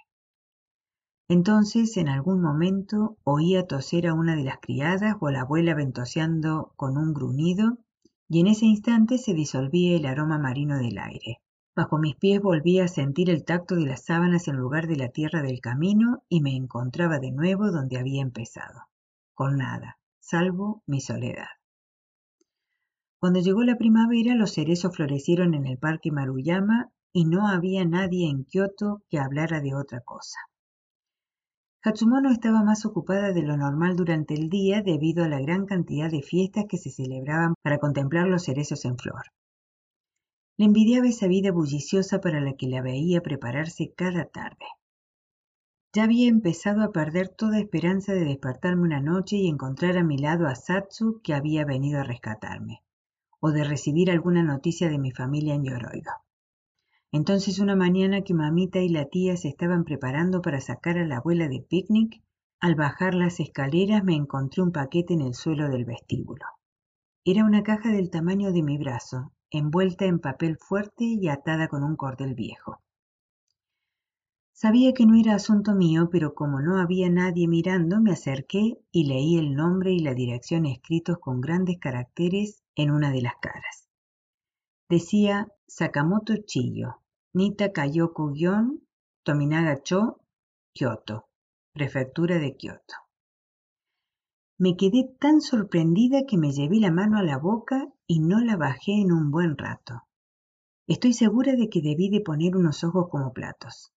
Entonces, 1.27 1.97
en 1.97 2.07
algún 2.07 2.41
momento, 2.41 3.17
oía 3.23 3.65
toser 3.65 4.07
a 4.07 4.13
una 4.13 4.35
de 4.35 4.43
las 4.43 4.59
criadas 4.59 5.15
o 5.19 5.27
a 5.27 5.31
la 5.31 5.41
abuela 5.41 5.73
ventoseando 5.73 6.73
con 6.75 6.97
un 6.97 7.13
gruñido, 7.13 7.79
y 8.29 8.41
en 8.41 8.47
ese 8.47 8.65
instante 8.65 9.17
se 9.17 9.33
disolvía 9.33 9.97
el 9.97 10.05
aroma 10.05 10.37
marino 10.37 10.77
del 10.77 10.97
aire. 10.97 11.41
Bajo 11.75 11.97
mis 11.97 12.15
pies 12.15 12.41
volvía 12.41 12.85
a 12.85 12.87
sentir 12.87 13.29
el 13.29 13.43
tacto 13.43 13.75
de 13.75 13.85
las 13.85 14.05
sábanas 14.05 14.47
en 14.47 14.55
lugar 14.55 14.87
de 14.87 14.95
la 14.95 15.09
tierra 15.09 15.41
del 15.41 15.59
camino 15.59 16.23
y 16.29 16.41
me 16.41 16.55
encontraba 16.55 17.19
de 17.19 17.31
nuevo 17.31 17.69
donde 17.69 17.97
había 17.97 18.21
empezado, 18.21 18.87
con 19.33 19.57
nada, 19.57 19.97
salvo 20.19 20.83
mi 20.85 21.01
soledad. 21.01 21.47
Cuando 23.19 23.39
llegó 23.39 23.63
la 23.63 23.77
primavera, 23.77 24.35
los 24.35 24.53
cerezos 24.53 24.95
florecieron 24.95 25.53
en 25.53 25.65
el 25.65 25.77
parque 25.77 26.11
Maruyama 26.11 26.91
y 27.13 27.25
no 27.25 27.47
había 27.47 27.85
nadie 27.85 28.29
en 28.29 28.43
Kioto 28.43 29.03
que 29.09 29.19
hablara 29.19 29.61
de 29.61 29.73
otra 29.73 30.01
cosa. 30.01 30.37
Hatsumono 31.81 32.31
estaba 32.31 32.63
más 32.63 32.83
ocupada 32.85 33.31
de 33.31 33.43
lo 33.43 33.57
normal 33.57 33.95
durante 33.95 34.33
el 34.33 34.49
día 34.49 34.81
debido 34.81 35.23
a 35.23 35.29
la 35.29 35.39
gran 35.39 35.67
cantidad 35.67 36.09
de 36.09 36.23
fiestas 36.23 36.65
que 36.67 36.77
se 36.77 36.89
celebraban 36.89 37.53
para 37.61 37.77
contemplar 37.77 38.27
los 38.27 38.45
cerezos 38.45 38.85
en 38.85 38.97
flor. 38.97 39.21
Le 40.57 40.65
envidiaba 40.65 41.07
esa 41.07 41.27
vida 41.27 41.51
bulliciosa 41.51 42.21
para 42.21 42.41
la 42.41 42.53
que 42.53 42.67
la 42.67 42.81
veía 42.81 43.21
prepararse 43.21 43.93
cada 43.95 44.25
tarde. 44.25 44.65
Ya 45.93 46.05
había 46.05 46.27
empezado 46.27 46.81
a 46.81 46.91
perder 46.91 47.29
toda 47.29 47.59
esperanza 47.59 48.13
de 48.13 48.25
despertarme 48.25 48.81
una 48.81 48.99
noche 48.99 49.35
y 49.37 49.47
encontrar 49.47 49.97
a 49.97 50.03
mi 50.03 50.17
lado 50.17 50.47
a 50.47 50.55
Satsu 50.55 51.21
que 51.23 51.33
había 51.33 51.65
venido 51.65 51.99
a 51.99 52.03
rescatarme, 52.03 52.81
o 53.45 53.51
de 53.51 53.63
recibir 53.63 54.09
alguna 54.09 54.41
noticia 54.41 54.89
de 54.89 54.97
mi 54.97 55.11
familia 55.11 55.53
en 55.53 55.63
Yoroido. 55.63 56.11
Entonces 57.11 57.59
una 57.59 57.75
mañana 57.75 58.23
que 58.23 58.33
mamita 58.33 58.79
y 58.79 58.89
la 58.89 59.05
tía 59.05 59.37
se 59.37 59.49
estaban 59.49 59.83
preparando 59.83 60.41
para 60.41 60.59
sacar 60.59 60.97
a 60.97 61.05
la 61.05 61.17
abuela 61.17 61.47
de 61.47 61.61
picnic, 61.61 62.23
al 62.59 62.73
bajar 62.73 63.13
las 63.13 63.39
escaleras 63.39 64.03
me 64.03 64.15
encontré 64.15 64.63
un 64.63 64.71
paquete 64.71 65.13
en 65.13 65.21
el 65.21 65.35
suelo 65.35 65.69
del 65.69 65.85
vestíbulo. 65.85 66.43
Era 67.23 67.45
una 67.45 67.61
caja 67.61 67.91
del 67.91 68.09
tamaño 68.09 68.51
de 68.51 68.63
mi 68.63 68.79
brazo, 68.79 69.31
envuelta 69.51 70.05
en 70.05 70.17
papel 70.17 70.57
fuerte 70.57 71.03
y 71.03 71.27
atada 71.27 71.67
con 71.67 71.83
un 71.83 71.95
cordel 71.95 72.33
viejo. 72.33 72.81
Sabía 74.53 74.91
que 74.93 75.05
no 75.05 75.19
era 75.19 75.35
asunto 75.35 75.75
mío, 75.75 76.09
pero 76.11 76.33
como 76.33 76.61
no 76.61 76.79
había 76.79 77.11
nadie 77.11 77.47
mirando, 77.47 78.01
me 78.01 78.11
acerqué 78.11 78.79
y 78.91 79.03
leí 79.03 79.37
el 79.37 79.53
nombre 79.53 79.91
y 79.91 79.99
la 79.99 80.15
dirección 80.15 80.65
escritos 80.65 81.19
con 81.19 81.41
grandes 81.41 81.77
caracteres 81.77 82.64
en 82.75 82.91
una 82.91 83.11
de 83.11 83.21
las 83.21 83.35
caras. 83.37 83.89
Decía 84.89 85.47
Sakamoto 85.67 86.35
Chiyo, 86.45 87.01
Nita 87.33 87.71
Kayoku-Gion, 87.71 88.87
Tominaga-cho, 89.23 90.21
Kyoto, 90.73 91.27
Prefectura 91.73 92.37
de 92.37 92.55
Kyoto. 92.55 92.95
Me 94.57 94.77
quedé 94.77 95.15
tan 95.19 95.41
sorprendida 95.41 96.25
que 96.27 96.37
me 96.37 96.51
llevé 96.51 96.79
la 96.79 96.91
mano 96.91 97.17
a 97.17 97.23
la 97.23 97.37
boca 97.37 97.87
y 98.07 98.19
no 98.19 98.39
la 98.39 98.55
bajé 98.55 99.01
en 99.01 99.11
un 99.11 99.31
buen 99.31 99.57
rato. 99.57 100.03
Estoy 100.87 101.13
segura 101.13 101.55
de 101.55 101.67
que 101.69 101.81
debí 101.81 102.09
de 102.09 102.21
poner 102.21 102.55
unos 102.55 102.83
ojos 102.83 103.09
como 103.09 103.33
platos. 103.33 103.91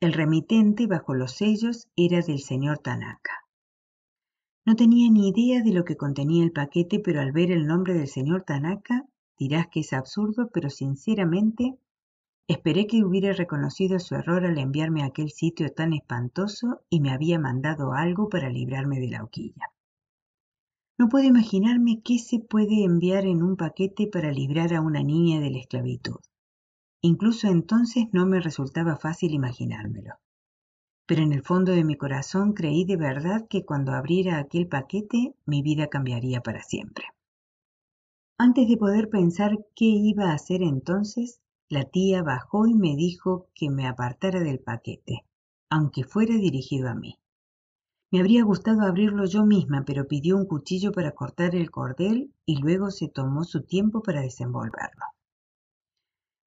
El 0.00 0.12
remitente 0.12 0.86
bajo 0.86 1.14
los 1.14 1.36
sellos 1.36 1.88
era 1.94 2.20
del 2.20 2.40
señor 2.40 2.78
Tanaka. 2.78 3.45
No 4.66 4.74
tenía 4.74 5.08
ni 5.12 5.28
idea 5.28 5.62
de 5.62 5.72
lo 5.72 5.84
que 5.84 5.96
contenía 5.96 6.42
el 6.42 6.50
paquete, 6.50 6.98
pero 6.98 7.20
al 7.20 7.30
ver 7.30 7.52
el 7.52 7.68
nombre 7.68 7.94
del 7.94 8.08
señor 8.08 8.42
Tanaka, 8.42 9.06
dirás 9.38 9.68
que 9.68 9.78
es 9.78 9.92
absurdo, 9.92 10.50
pero 10.52 10.70
sinceramente 10.70 11.78
esperé 12.48 12.88
que 12.88 13.04
hubiera 13.04 13.32
reconocido 13.32 14.00
su 14.00 14.16
error 14.16 14.44
al 14.44 14.58
enviarme 14.58 15.04
a 15.04 15.06
aquel 15.06 15.30
sitio 15.30 15.72
tan 15.72 15.92
espantoso 15.92 16.80
y 16.90 17.00
me 17.00 17.12
había 17.12 17.38
mandado 17.38 17.92
algo 17.92 18.28
para 18.28 18.50
librarme 18.50 18.98
de 18.98 19.08
la 19.08 19.22
hoquilla. 19.22 19.70
No 20.98 21.08
puedo 21.08 21.26
imaginarme 21.26 22.02
qué 22.02 22.18
se 22.18 22.40
puede 22.40 22.82
enviar 22.82 23.24
en 23.24 23.44
un 23.44 23.56
paquete 23.56 24.08
para 24.08 24.32
librar 24.32 24.74
a 24.74 24.80
una 24.80 25.04
niña 25.04 25.38
de 25.38 25.50
la 25.50 25.58
esclavitud. 25.58 26.18
Incluso 27.02 27.46
entonces 27.46 28.06
no 28.10 28.26
me 28.26 28.40
resultaba 28.40 28.96
fácil 28.96 29.32
imaginármelo. 29.32 30.14
Pero 31.06 31.22
en 31.22 31.32
el 31.32 31.42
fondo 31.42 31.72
de 31.72 31.84
mi 31.84 31.96
corazón 31.96 32.52
creí 32.52 32.84
de 32.84 32.96
verdad 32.96 33.46
que 33.48 33.64
cuando 33.64 33.92
abriera 33.92 34.38
aquel 34.38 34.66
paquete 34.66 35.34
mi 35.46 35.62
vida 35.62 35.86
cambiaría 35.86 36.40
para 36.40 36.62
siempre. 36.62 37.04
Antes 38.38 38.68
de 38.68 38.76
poder 38.76 39.08
pensar 39.08 39.56
qué 39.74 39.86
iba 39.86 40.30
a 40.30 40.34
hacer 40.34 40.62
entonces, 40.62 41.40
la 41.68 41.84
tía 41.84 42.22
bajó 42.22 42.66
y 42.66 42.74
me 42.74 42.94
dijo 42.94 43.48
que 43.54 43.70
me 43.70 43.86
apartara 43.86 44.40
del 44.40 44.58
paquete, 44.58 45.24
aunque 45.70 46.04
fuera 46.04 46.34
dirigido 46.34 46.88
a 46.88 46.94
mí. 46.94 47.18
Me 48.12 48.20
habría 48.20 48.44
gustado 48.44 48.82
abrirlo 48.82 49.24
yo 49.24 49.44
misma, 49.44 49.84
pero 49.84 50.06
pidió 50.06 50.36
un 50.36 50.46
cuchillo 50.46 50.92
para 50.92 51.12
cortar 51.12 51.54
el 51.54 51.70
cordel 51.70 52.32
y 52.44 52.60
luego 52.60 52.90
se 52.90 53.08
tomó 53.08 53.44
su 53.44 53.64
tiempo 53.64 54.02
para 54.02 54.20
desenvolverlo. 54.20 55.04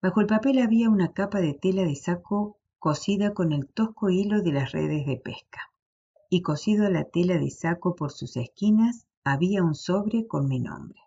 Bajo 0.02 0.22
el 0.22 0.28
papel 0.28 0.60
había 0.60 0.90
una 0.90 1.12
capa 1.12 1.40
de 1.42 1.54
tela 1.54 1.84
de 1.84 1.96
saco 1.96 2.59
cosida 2.80 3.34
con 3.34 3.54
el 3.54 3.68
tosco 3.68 4.10
hilo 4.10 4.42
de 4.42 4.52
las 4.52 4.72
redes 4.72 5.06
de 5.06 5.18
pesca, 5.18 5.72
y 6.30 6.42
cosido 6.42 6.88
a 6.88 6.90
la 6.90 7.04
tela 7.04 7.38
de 7.38 7.52
saco 7.52 7.96
por 7.96 8.12
sus 8.12 8.36
esquinas 8.38 9.06
había 9.24 9.64
un 9.64 9.76
sobre 9.76 10.26
con 10.26 10.48
mi 10.48 10.60
nombre. 10.60 11.00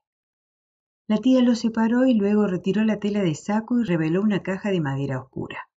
La 1.08 1.18
tía 1.18 1.42
lo 1.42 1.54
separó 1.54 2.06
y 2.06 2.14
luego 2.14 2.46
retiró 2.46 2.84
la 2.84 2.98
tela 2.98 3.22
de 3.22 3.34
saco 3.34 3.80
y 3.80 3.84
reveló 3.84 4.22
una 4.22 4.42
caja 4.42 4.70
de 4.70 4.80
madera 4.80 5.20
oscura. 5.20 5.68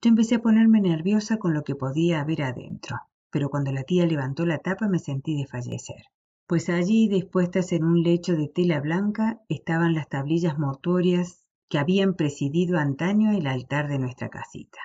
Yo 0.00 0.08
empecé 0.08 0.36
a 0.36 0.42
ponerme 0.42 0.80
nerviosa 0.80 1.36
con 1.36 1.52
lo 1.52 1.62
que 1.62 1.74
podía 1.74 2.20
haber 2.20 2.42
adentro 2.42 2.96
pero 3.32 3.48
cuando 3.48 3.72
la 3.72 3.82
tía 3.82 4.06
levantó 4.06 4.44
la 4.44 4.58
tapa 4.58 4.88
me 4.88 4.98
sentí 4.98 5.34
desfallecer, 5.34 6.04
pues 6.46 6.68
allí, 6.68 7.08
dispuestas 7.08 7.72
en 7.72 7.82
un 7.82 8.02
lecho 8.02 8.36
de 8.36 8.46
tela 8.46 8.78
blanca, 8.78 9.40
estaban 9.48 9.94
las 9.94 10.08
tablillas 10.08 10.58
mortuorias 10.58 11.46
que 11.70 11.78
habían 11.78 12.14
presidido 12.14 12.78
antaño 12.78 13.32
el 13.32 13.46
altar 13.46 13.88
de 13.88 13.98
nuestra 13.98 14.28
casita. 14.28 14.78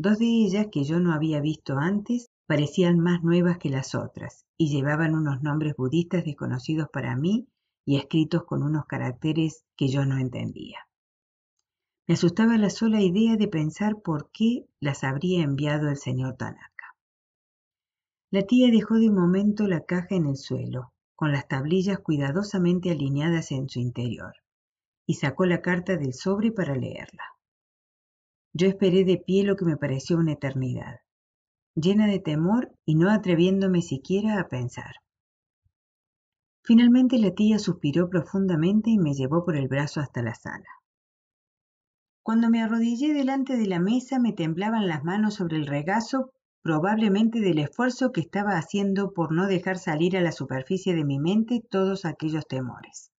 Dos 0.00 0.20
de 0.20 0.26
ellas, 0.26 0.68
que 0.70 0.84
yo 0.84 1.00
no 1.00 1.12
había 1.12 1.40
visto 1.40 1.76
antes, 1.76 2.30
parecían 2.46 3.00
más 3.00 3.24
nuevas 3.24 3.58
que 3.58 3.68
las 3.68 3.96
otras, 3.96 4.46
y 4.56 4.68
llevaban 4.68 5.16
unos 5.16 5.42
nombres 5.42 5.74
budistas 5.76 6.24
desconocidos 6.24 6.88
para 6.92 7.16
mí 7.16 7.48
y 7.84 7.96
escritos 7.96 8.44
con 8.44 8.62
unos 8.62 8.86
caracteres 8.86 9.64
que 9.76 9.88
yo 9.88 10.04
no 10.04 10.18
entendía. 10.18 10.86
Me 12.06 12.14
asustaba 12.14 12.56
la 12.58 12.70
sola 12.70 13.00
idea 13.00 13.36
de 13.36 13.48
pensar 13.48 14.00
por 14.00 14.30
qué 14.30 14.66
las 14.78 15.02
habría 15.02 15.42
enviado 15.42 15.88
el 15.88 15.96
señor 15.96 16.36
Tanaka. 16.36 16.94
La 18.30 18.42
tía 18.42 18.70
dejó 18.70 18.94
de 18.94 19.10
momento 19.10 19.66
la 19.66 19.84
caja 19.84 20.14
en 20.14 20.26
el 20.26 20.36
suelo, 20.36 20.92
con 21.16 21.32
las 21.32 21.48
tablillas 21.48 21.98
cuidadosamente 21.98 22.92
alineadas 22.92 23.50
en 23.50 23.68
su 23.68 23.80
interior, 23.80 24.34
y 25.06 25.14
sacó 25.14 25.44
la 25.44 25.60
carta 25.60 25.96
del 25.96 26.14
sobre 26.14 26.52
para 26.52 26.76
leerla. 26.76 27.37
Yo 28.52 28.66
esperé 28.66 29.04
de 29.04 29.18
pie 29.18 29.44
lo 29.44 29.56
que 29.56 29.64
me 29.64 29.76
pareció 29.76 30.16
una 30.16 30.32
eternidad, 30.32 31.00
llena 31.74 32.06
de 32.06 32.18
temor 32.18 32.72
y 32.84 32.94
no 32.94 33.10
atreviéndome 33.10 33.82
siquiera 33.82 34.40
a 34.40 34.48
pensar. 34.48 34.96
Finalmente 36.64 37.18
la 37.18 37.30
tía 37.30 37.58
suspiró 37.58 38.10
profundamente 38.10 38.90
y 38.90 38.98
me 38.98 39.14
llevó 39.14 39.44
por 39.44 39.56
el 39.56 39.68
brazo 39.68 40.00
hasta 40.00 40.22
la 40.22 40.34
sala. 40.34 40.68
Cuando 42.22 42.50
me 42.50 42.62
arrodillé 42.62 43.14
delante 43.14 43.56
de 43.56 43.66
la 43.66 43.80
mesa 43.80 44.18
me 44.18 44.34
temblaban 44.34 44.86
las 44.86 45.02
manos 45.02 45.34
sobre 45.34 45.56
el 45.56 45.66
regazo 45.66 46.32
probablemente 46.62 47.40
del 47.40 47.58
esfuerzo 47.58 48.12
que 48.12 48.20
estaba 48.20 48.58
haciendo 48.58 49.14
por 49.14 49.32
no 49.32 49.46
dejar 49.46 49.78
salir 49.78 50.16
a 50.16 50.20
la 50.20 50.32
superficie 50.32 50.94
de 50.94 51.04
mi 51.04 51.18
mente 51.18 51.62
todos 51.70 52.04
aquellos 52.04 52.46
temores. 52.46 53.10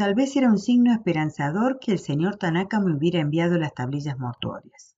Tal 0.00 0.14
vez 0.14 0.34
era 0.34 0.48
un 0.48 0.56
signo 0.56 0.94
esperanzador 0.94 1.78
que 1.78 1.92
el 1.92 1.98
señor 1.98 2.36
Tanaka 2.36 2.80
me 2.80 2.96
hubiera 2.96 3.20
enviado 3.20 3.58
las 3.58 3.74
tablillas 3.74 4.18
mortuorias. 4.18 4.96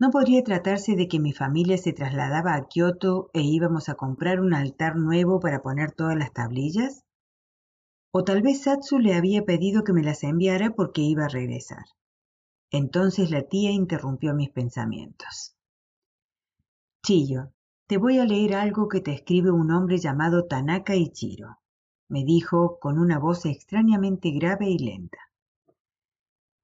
¿No 0.00 0.10
podría 0.10 0.42
tratarse 0.42 0.96
de 0.96 1.06
que 1.06 1.20
mi 1.20 1.32
familia 1.32 1.78
se 1.78 1.92
trasladaba 1.92 2.56
a 2.56 2.66
Kioto 2.66 3.30
e 3.32 3.42
íbamos 3.42 3.88
a 3.88 3.94
comprar 3.94 4.40
un 4.40 4.52
altar 4.52 4.96
nuevo 4.96 5.38
para 5.38 5.62
poner 5.62 5.92
todas 5.92 6.16
las 6.16 6.32
tablillas? 6.32 7.04
O 8.10 8.24
tal 8.24 8.42
vez 8.42 8.62
Satsu 8.62 8.98
le 8.98 9.14
había 9.14 9.44
pedido 9.44 9.84
que 9.84 9.92
me 9.92 10.02
las 10.02 10.24
enviara 10.24 10.70
porque 10.70 11.02
iba 11.02 11.26
a 11.26 11.28
regresar. 11.28 11.84
Entonces 12.72 13.30
la 13.30 13.42
tía 13.42 13.70
interrumpió 13.70 14.34
mis 14.34 14.50
pensamientos. 14.50 15.54
Chillo, 17.06 17.52
te 17.86 17.96
voy 17.96 18.18
a 18.18 18.24
leer 18.24 18.56
algo 18.56 18.88
que 18.88 19.00
te 19.00 19.12
escribe 19.12 19.52
un 19.52 19.70
hombre 19.70 19.98
llamado 19.98 20.46
Tanaka 20.48 20.96
Ichiro 20.96 21.58
me 22.08 22.24
dijo 22.24 22.78
con 22.78 22.98
una 22.98 23.18
voz 23.18 23.46
extrañamente 23.46 24.30
grave 24.30 24.68
y 24.68 24.78
lenta. 24.78 25.18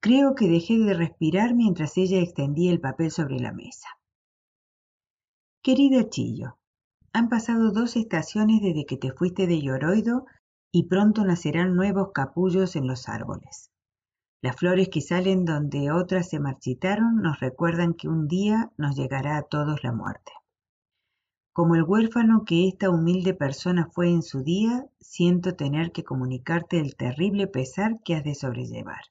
Creo 0.01 0.35
que 0.35 0.49
dejé 0.49 0.79
de 0.79 0.95
respirar 0.95 1.55
mientras 1.55 1.97
ella 1.99 2.21
extendía 2.21 2.73
el 2.73 2.81
papel 2.81 3.11
sobre 3.11 3.39
la 3.39 3.53
mesa. 3.53 3.89
Querida 5.63 6.09
Chillo, 6.09 6.59
han 7.13 7.29
pasado 7.29 7.71
dos 7.71 7.97
estaciones 7.97 8.63
desde 8.63 8.87
que 8.87 8.97
te 8.97 9.13
fuiste 9.13 9.47
de 9.47 9.61
Yoroido 9.61 10.27
y 10.73 10.85
pronto 10.85 11.25
nacerán 11.25 11.75
nuevos 11.75 12.13
capullos 12.15 12.77
en 12.77 12.87
los 12.87 13.09
árboles. 13.09 13.71
Las 14.43 14.57
flores 14.57 14.89
que 14.89 15.03
salen 15.03 15.45
donde 15.45 15.91
otras 15.91 16.31
se 16.31 16.41
marchitaron 16.41 17.17
nos 17.17 17.41
recuerdan 17.41 17.93
que 17.93 18.09
un 18.09 18.27
día 18.27 18.73
nos 18.79 18.97
llegará 18.97 19.37
a 19.37 19.43
todos 19.43 19.85
la 19.85 19.93
muerte. 19.93 20.33
Como 21.53 21.75
el 21.75 21.83
huérfano 21.83 22.45
que 22.45 22.69
esta 22.69 22.91
humilde 22.91 23.35
persona 23.35 23.89
fue 23.93 24.09
en 24.09 24.23
su 24.23 24.43
día, 24.43 24.87
siento 25.01 25.57
tener 25.57 25.91
que 25.91 26.05
comunicarte 26.05 26.79
el 26.79 26.95
terrible 26.95 27.49
pesar 27.49 28.01
que 28.05 28.15
has 28.15 28.25
de 28.25 28.37
sobrellevar. 28.37 29.03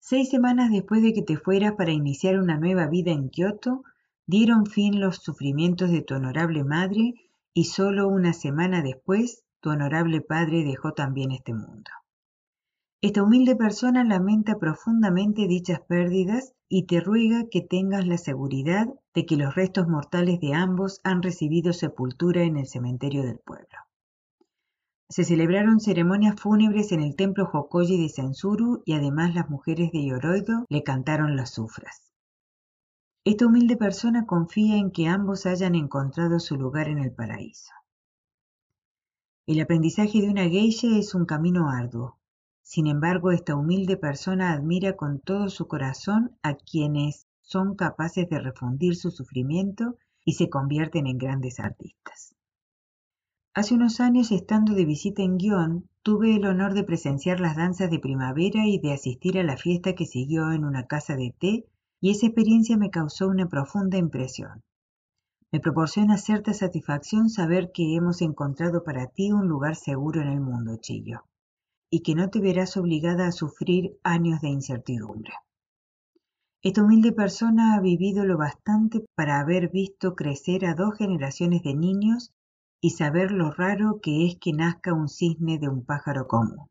Seis 0.00 0.30
semanas 0.30 0.72
después 0.72 1.00
de 1.00 1.12
que 1.12 1.22
te 1.22 1.36
fueras 1.36 1.74
para 1.76 1.92
iniciar 1.92 2.38
una 2.38 2.58
nueva 2.58 2.88
vida 2.88 3.12
en 3.12 3.28
Kioto, 3.28 3.84
dieron 4.26 4.66
fin 4.66 5.00
los 5.00 5.18
sufrimientos 5.18 5.92
de 5.92 6.02
tu 6.02 6.14
honorable 6.14 6.64
madre 6.64 7.14
y 7.54 7.64
solo 7.64 8.08
una 8.08 8.32
semana 8.32 8.82
después 8.82 9.44
tu 9.60 9.70
honorable 9.70 10.22
padre 10.22 10.64
dejó 10.64 10.92
también 10.92 11.30
este 11.30 11.54
mundo. 11.54 11.90
Esta 13.00 13.22
humilde 13.22 13.54
persona 13.54 14.02
lamenta 14.02 14.58
profundamente 14.58 15.46
dichas 15.46 15.80
pérdidas 15.80 16.52
y 16.68 16.86
te 16.86 17.00
ruega 17.00 17.44
que 17.48 17.60
tengas 17.60 18.06
la 18.06 18.18
seguridad 18.18 18.88
de 19.14 19.26
que 19.26 19.36
los 19.36 19.54
restos 19.54 19.88
mortales 19.88 20.40
de 20.40 20.54
ambos 20.54 21.00
han 21.04 21.22
recibido 21.22 21.72
sepultura 21.72 22.42
en 22.42 22.56
el 22.56 22.66
cementerio 22.66 23.22
del 23.22 23.38
pueblo. 23.38 23.78
Se 25.08 25.24
celebraron 25.24 25.80
ceremonias 25.80 26.40
fúnebres 26.40 26.92
en 26.92 27.00
el 27.00 27.16
templo 27.16 27.48
Hokoji 27.52 28.00
de 28.00 28.08
Sensuru 28.08 28.82
y 28.86 28.94
además 28.94 29.34
las 29.34 29.50
mujeres 29.50 29.92
de 29.92 30.06
Yoroido 30.06 30.64
le 30.68 30.82
cantaron 30.82 31.36
las 31.36 31.50
sufras. 31.50 32.12
Esta 33.24 33.46
humilde 33.46 33.76
persona 33.76 34.26
confía 34.26 34.76
en 34.76 34.90
que 34.90 35.08
ambos 35.08 35.46
hayan 35.46 35.74
encontrado 35.74 36.40
su 36.40 36.56
lugar 36.56 36.88
en 36.88 36.98
el 36.98 37.12
paraíso. 37.12 37.72
El 39.46 39.60
aprendizaje 39.60 40.22
de 40.22 40.30
una 40.30 40.48
geisha 40.48 40.96
es 40.96 41.14
un 41.14 41.26
camino 41.26 41.68
arduo, 41.68 42.18
sin 42.62 42.86
embargo, 42.86 43.32
esta 43.32 43.56
humilde 43.56 43.96
persona 43.96 44.52
admira 44.52 44.96
con 44.96 45.20
todo 45.20 45.50
su 45.50 45.66
corazón 45.66 46.38
a 46.42 46.54
quienes 46.54 47.26
son 47.42 47.74
capaces 47.74 48.28
de 48.28 48.38
refundir 48.38 48.96
su 48.96 49.10
sufrimiento 49.10 49.96
y 50.24 50.32
se 50.32 50.48
convierten 50.48 51.06
en 51.06 51.18
grandes 51.18 51.60
artistas. 51.60 52.34
Hace 53.54 53.74
unos 53.74 54.00
años, 54.00 54.32
estando 54.32 54.74
de 54.74 54.84
visita 54.84 55.22
en 55.22 55.36
Guión, 55.36 55.88
tuve 56.02 56.34
el 56.34 56.46
honor 56.46 56.72
de 56.72 56.84
presenciar 56.84 57.40
las 57.40 57.56
danzas 57.56 57.90
de 57.90 57.98
primavera 57.98 58.66
y 58.66 58.78
de 58.78 58.92
asistir 58.92 59.38
a 59.38 59.42
la 59.42 59.56
fiesta 59.56 59.94
que 59.94 60.06
siguió 60.06 60.52
en 60.52 60.64
una 60.64 60.86
casa 60.86 61.16
de 61.16 61.34
té, 61.38 61.66
y 62.00 62.10
esa 62.10 62.26
experiencia 62.26 62.76
me 62.76 62.90
causó 62.90 63.28
una 63.28 63.48
profunda 63.48 63.98
impresión. 63.98 64.62
Me 65.50 65.60
proporciona 65.60 66.16
cierta 66.16 66.54
satisfacción 66.54 67.28
saber 67.28 67.72
que 67.72 67.94
hemos 67.94 68.22
encontrado 68.22 68.84
para 68.84 69.08
ti 69.08 69.32
un 69.32 69.48
lugar 69.48 69.76
seguro 69.76 70.22
en 70.22 70.28
el 70.28 70.40
mundo, 70.40 70.78
Chillo 70.80 71.24
y 71.94 72.00
que 72.00 72.14
no 72.14 72.30
te 72.30 72.40
verás 72.40 72.78
obligada 72.78 73.26
a 73.26 73.32
sufrir 73.32 73.98
años 74.02 74.40
de 74.40 74.48
incertidumbre. 74.48 75.34
Esta 76.64 76.84
humilde 76.84 77.10
persona 77.10 77.74
ha 77.74 77.80
vivido 77.80 78.24
lo 78.24 78.38
bastante 78.38 79.04
para 79.16 79.40
haber 79.40 79.70
visto 79.70 80.14
crecer 80.14 80.64
a 80.64 80.76
dos 80.76 80.96
generaciones 80.96 81.64
de 81.64 81.74
niños 81.74 82.32
y 82.80 82.90
saber 82.90 83.32
lo 83.32 83.50
raro 83.50 83.98
que 84.00 84.28
es 84.28 84.36
que 84.38 84.52
nazca 84.52 84.92
un 84.92 85.08
cisne 85.08 85.58
de 85.58 85.68
un 85.68 85.84
pájaro 85.84 86.28
común. 86.28 86.68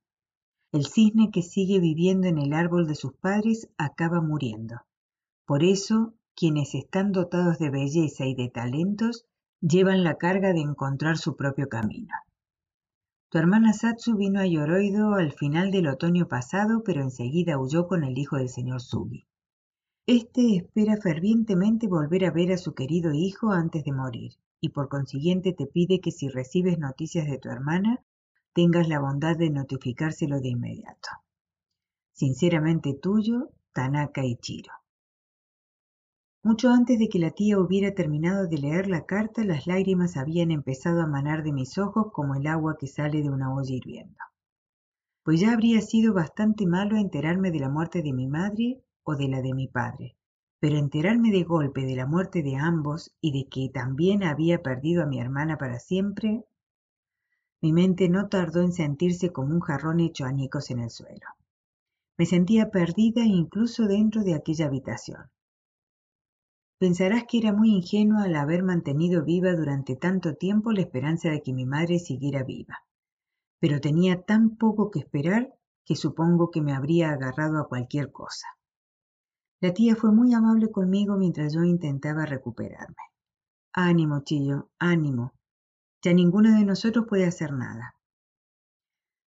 El 0.72 0.86
cisne 0.86 1.30
que 1.30 1.42
sigue 1.42 1.82
viviendo 1.82 2.28
en 2.28 2.38
el 2.38 2.54
árbol 2.54 2.88
de 2.88 2.96
sus 2.96 3.12
padres 3.18 3.68
acaba 3.78 4.22
muriendo. 4.22 4.78
Por 5.46 5.62
eso, 5.62 6.14
quienes 6.38 6.74
están 6.74 7.12
dotados 7.12 7.60
de 7.60 7.70
belleza 7.70 8.26
y 8.26 8.34
de 8.34 8.48
talentos 8.48 9.26
llevan 9.60 10.06
la 10.06 10.16
carga 10.16 10.54
de 10.54 10.62
encontrar 10.62 11.18
su 11.18 11.36
propio 11.36 11.68
camino. 11.68 12.14
Tu 13.30 13.40
hermana 13.40 13.74
Satsu 13.74 14.16
vino 14.16 14.40
a 14.40 14.48
Yoroido 14.48 15.16
al 15.16 15.34
final 15.34 15.70
del 15.70 15.88
otoño 15.88 16.30
pasado, 16.30 16.82
pero 16.86 17.02
enseguida 17.02 17.60
huyó 17.60 17.88
con 17.88 18.06
el 18.06 18.18
hijo 18.18 18.38
del 18.38 18.48
señor 18.48 18.80
Sugi. 18.80 19.28
Este 20.08 20.56
espera 20.56 20.98
fervientemente 20.98 21.88
volver 21.88 22.26
a 22.26 22.32
ver 22.32 22.52
a 22.52 22.58
su 22.58 22.74
querido 22.74 23.14
hijo 23.14 23.52
antes 23.52 23.84
de 23.84 23.92
morir, 23.92 24.34
y 24.60 24.70
por 24.70 24.90
consiguiente 24.90 25.54
te 25.54 25.68
pide 25.68 26.02
que 26.02 26.12
si 26.12 26.28
recibes 26.28 26.80
noticias 26.80 27.28
de 27.28 27.38
tu 27.38 27.50
hermana, 27.50 28.04
tengas 28.54 28.88
la 28.88 29.00
bondad 29.00 29.38
de 29.38 29.52
notificárselo 29.52 30.40
de 30.40 30.50
inmediato. 30.50 31.10
Sinceramente 32.14 32.94
tuyo, 32.94 33.52
Tanaka 33.74 34.26
Ichiro. 34.26 34.74
Mucho 36.44 36.72
antes 36.72 36.98
de 36.98 37.08
que 37.08 37.20
la 37.20 37.30
tía 37.30 37.60
hubiera 37.60 37.94
terminado 37.94 38.48
de 38.48 38.58
leer 38.58 38.88
la 38.88 39.06
carta, 39.06 39.44
las 39.44 39.68
lágrimas 39.68 40.18
habían 40.18 40.50
empezado 40.50 41.02
a 41.02 41.08
manar 41.08 41.44
de 41.44 41.54
mis 41.54 41.78
ojos 41.78 42.08
como 42.12 42.34
el 42.34 42.48
agua 42.48 42.78
que 42.80 42.88
sale 42.88 43.22
de 43.22 43.30
una 43.30 43.54
olla 43.54 43.76
hirviendo. 43.76 44.18
Pues 45.24 45.40
ya 45.40 45.54
habría 45.54 45.80
sido 45.82 46.16
bastante 46.16 46.66
malo 46.66 46.98
enterarme 46.98 47.52
de 47.52 47.60
la 47.60 47.70
muerte 47.70 48.02
de 48.02 48.12
mi 48.12 48.28
madre 48.28 48.82
o 49.04 49.16
de 49.16 49.28
la 49.28 49.42
de 49.42 49.54
mi 49.54 49.68
padre, 49.68 50.16
pero 50.60 50.78
enterarme 50.78 51.32
de 51.32 51.44
golpe 51.44 51.82
de 51.86 51.96
la 51.96 52.06
muerte 52.06 52.44
de 52.44 52.56
ambos 52.56 53.14
y 53.20 53.32
de 53.32 53.50
que 53.50 53.70
también 53.70 54.24
había 54.24 54.62
perdido 54.62 55.04
a 55.04 55.08
mi 55.08 55.20
hermana 55.20 55.58
para 55.58 55.80
siempre, 55.80 56.46
mi 57.62 57.74
mente 57.74 58.10
no 58.10 58.28
tardó 58.28 58.62
en 58.62 58.72
sentirse 58.72 59.32
como 59.32 59.54
un 59.54 59.62
jarrón 59.62 60.00
hecho 60.00 60.26
añicos 60.26 60.72
en 60.72 60.80
el 60.80 60.90
suelo. 60.90 61.28
Me 62.18 62.26
sentía 62.26 62.72
perdida 62.72 63.24
incluso 63.24 63.88
dentro 63.88 64.24
de 64.24 64.34
aquella 64.34 64.66
habitación. 64.66 65.30
Pensarás 66.80 67.26
que 67.26 67.38
era 67.38 67.54
muy 67.54 67.70
ingenua 67.70 68.24
al 68.24 68.36
haber 68.36 68.64
mantenido 68.64 69.24
viva 69.24 69.54
durante 69.54 69.96
tanto 69.96 70.36
tiempo 70.36 70.72
la 70.72 70.82
esperanza 70.82 71.30
de 71.30 71.44
que 71.44 71.54
mi 71.54 71.66
madre 71.66 72.00
siguiera 72.00 72.44
viva. 72.44 72.84
Pero 73.60 73.80
tenía 73.80 74.24
tan 74.24 74.58
poco 74.58 74.90
que 74.90 75.00
esperar 75.00 75.54
que 75.86 75.96
supongo 75.96 76.50
que 76.50 76.62
me 76.62 76.74
habría 76.74 77.12
agarrado 77.12 77.60
a 77.60 77.68
cualquier 77.68 78.12
cosa. 78.12 78.48
La 79.62 79.76
tía 79.76 79.96
fue 79.96 80.12
muy 80.12 80.34
amable 80.34 80.72
conmigo 80.72 81.18
mientras 81.18 81.54
yo 81.54 81.64
intentaba 81.64 82.26
recuperarme. 82.26 82.96
Ánimo, 83.74 84.22
Chillo, 84.24 84.72
ánimo. 84.80 85.34
Ya 86.02 86.14
ninguno 86.14 86.58
de 86.58 86.66
nosotros 86.66 87.06
puede 87.08 87.26
hacer 87.26 87.54
nada. 87.54 87.96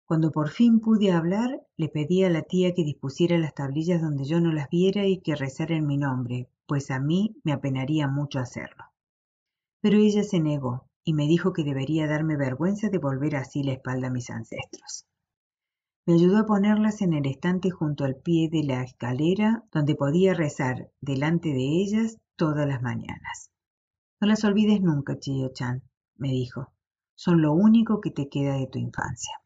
Cuando 0.05 0.31
por 0.31 0.49
fin 0.49 0.79
pude 0.79 1.11
hablar, 1.11 1.61
le 1.75 1.89
pedí 1.89 2.23
a 2.23 2.29
la 2.29 2.43
tía 2.43 2.73
que 2.73 2.85
dispusiera 2.85 3.37
las 3.37 3.53
tablillas 3.53 4.01
donde 4.01 4.23
yo 4.23 4.39
no 4.39 4.53
las 4.53 4.69
viera 4.69 5.05
y 5.05 5.19
que 5.19 5.35
rezara 5.35 5.75
en 5.75 5.87
mi 5.87 5.97
nombre, 5.97 6.47
pues 6.67 6.89
a 6.89 7.01
mí 7.01 7.35
me 7.43 7.51
apenaría 7.51 8.07
mucho 8.07 8.39
hacerlo. 8.39 8.85
Pero 9.81 9.97
ella 9.97 10.23
se 10.23 10.39
negó 10.39 10.87
y 11.03 11.13
me 11.13 11.27
dijo 11.27 11.51
que 11.51 11.65
debería 11.65 12.07
darme 12.07 12.37
vergüenza 12.37 12.87
de 12.87 12.97
volver 12.97 13.35
así 13.35 13.61
la 13.61 13.73
espalda 13.73 14.07
a 14.07 14.11
mis 14.11 14.29
ancestros. 14.29 15.05
Me 16.05 16.15
ayudó 16.15 16.39
a 16.39 16.45
ponerlas 16.45 17.01
en 17.01 17.13
el 17.13 17.25
estante 17.25 17.69
junto 17.69 18.03
al 18.03 18.17
pie 18.17 18.49
de 18.49 18.63
la 18.63 18.83
escalera 18.83 19.63
donde 19.71 19.95
podía 19.95 20.33
rezar 20.33 20.91
delante 20.99 21.49
de 21.49 21.81
ellas 21.81 22.17
todas 22.35 22.67
las 22.67 22.81
mañanas. 22.81 23.51
No 24.19 24.27
las 24.27 24.43
olvides 24.43 24.81
nunca, 24.81 25.17
Chiyo-chan, 25.17 25.81
me 26.15 26.29
dijo. 26.29 26.73
Son 27.15 27.41
lo 27.41 27.53
único 27.53 28.01
que 28.01 28.11
te 28.11 28.27
queda 28.27 28.55
de 28.55 28.67
tu 28.67 28.79
infancia. 28.79 29.42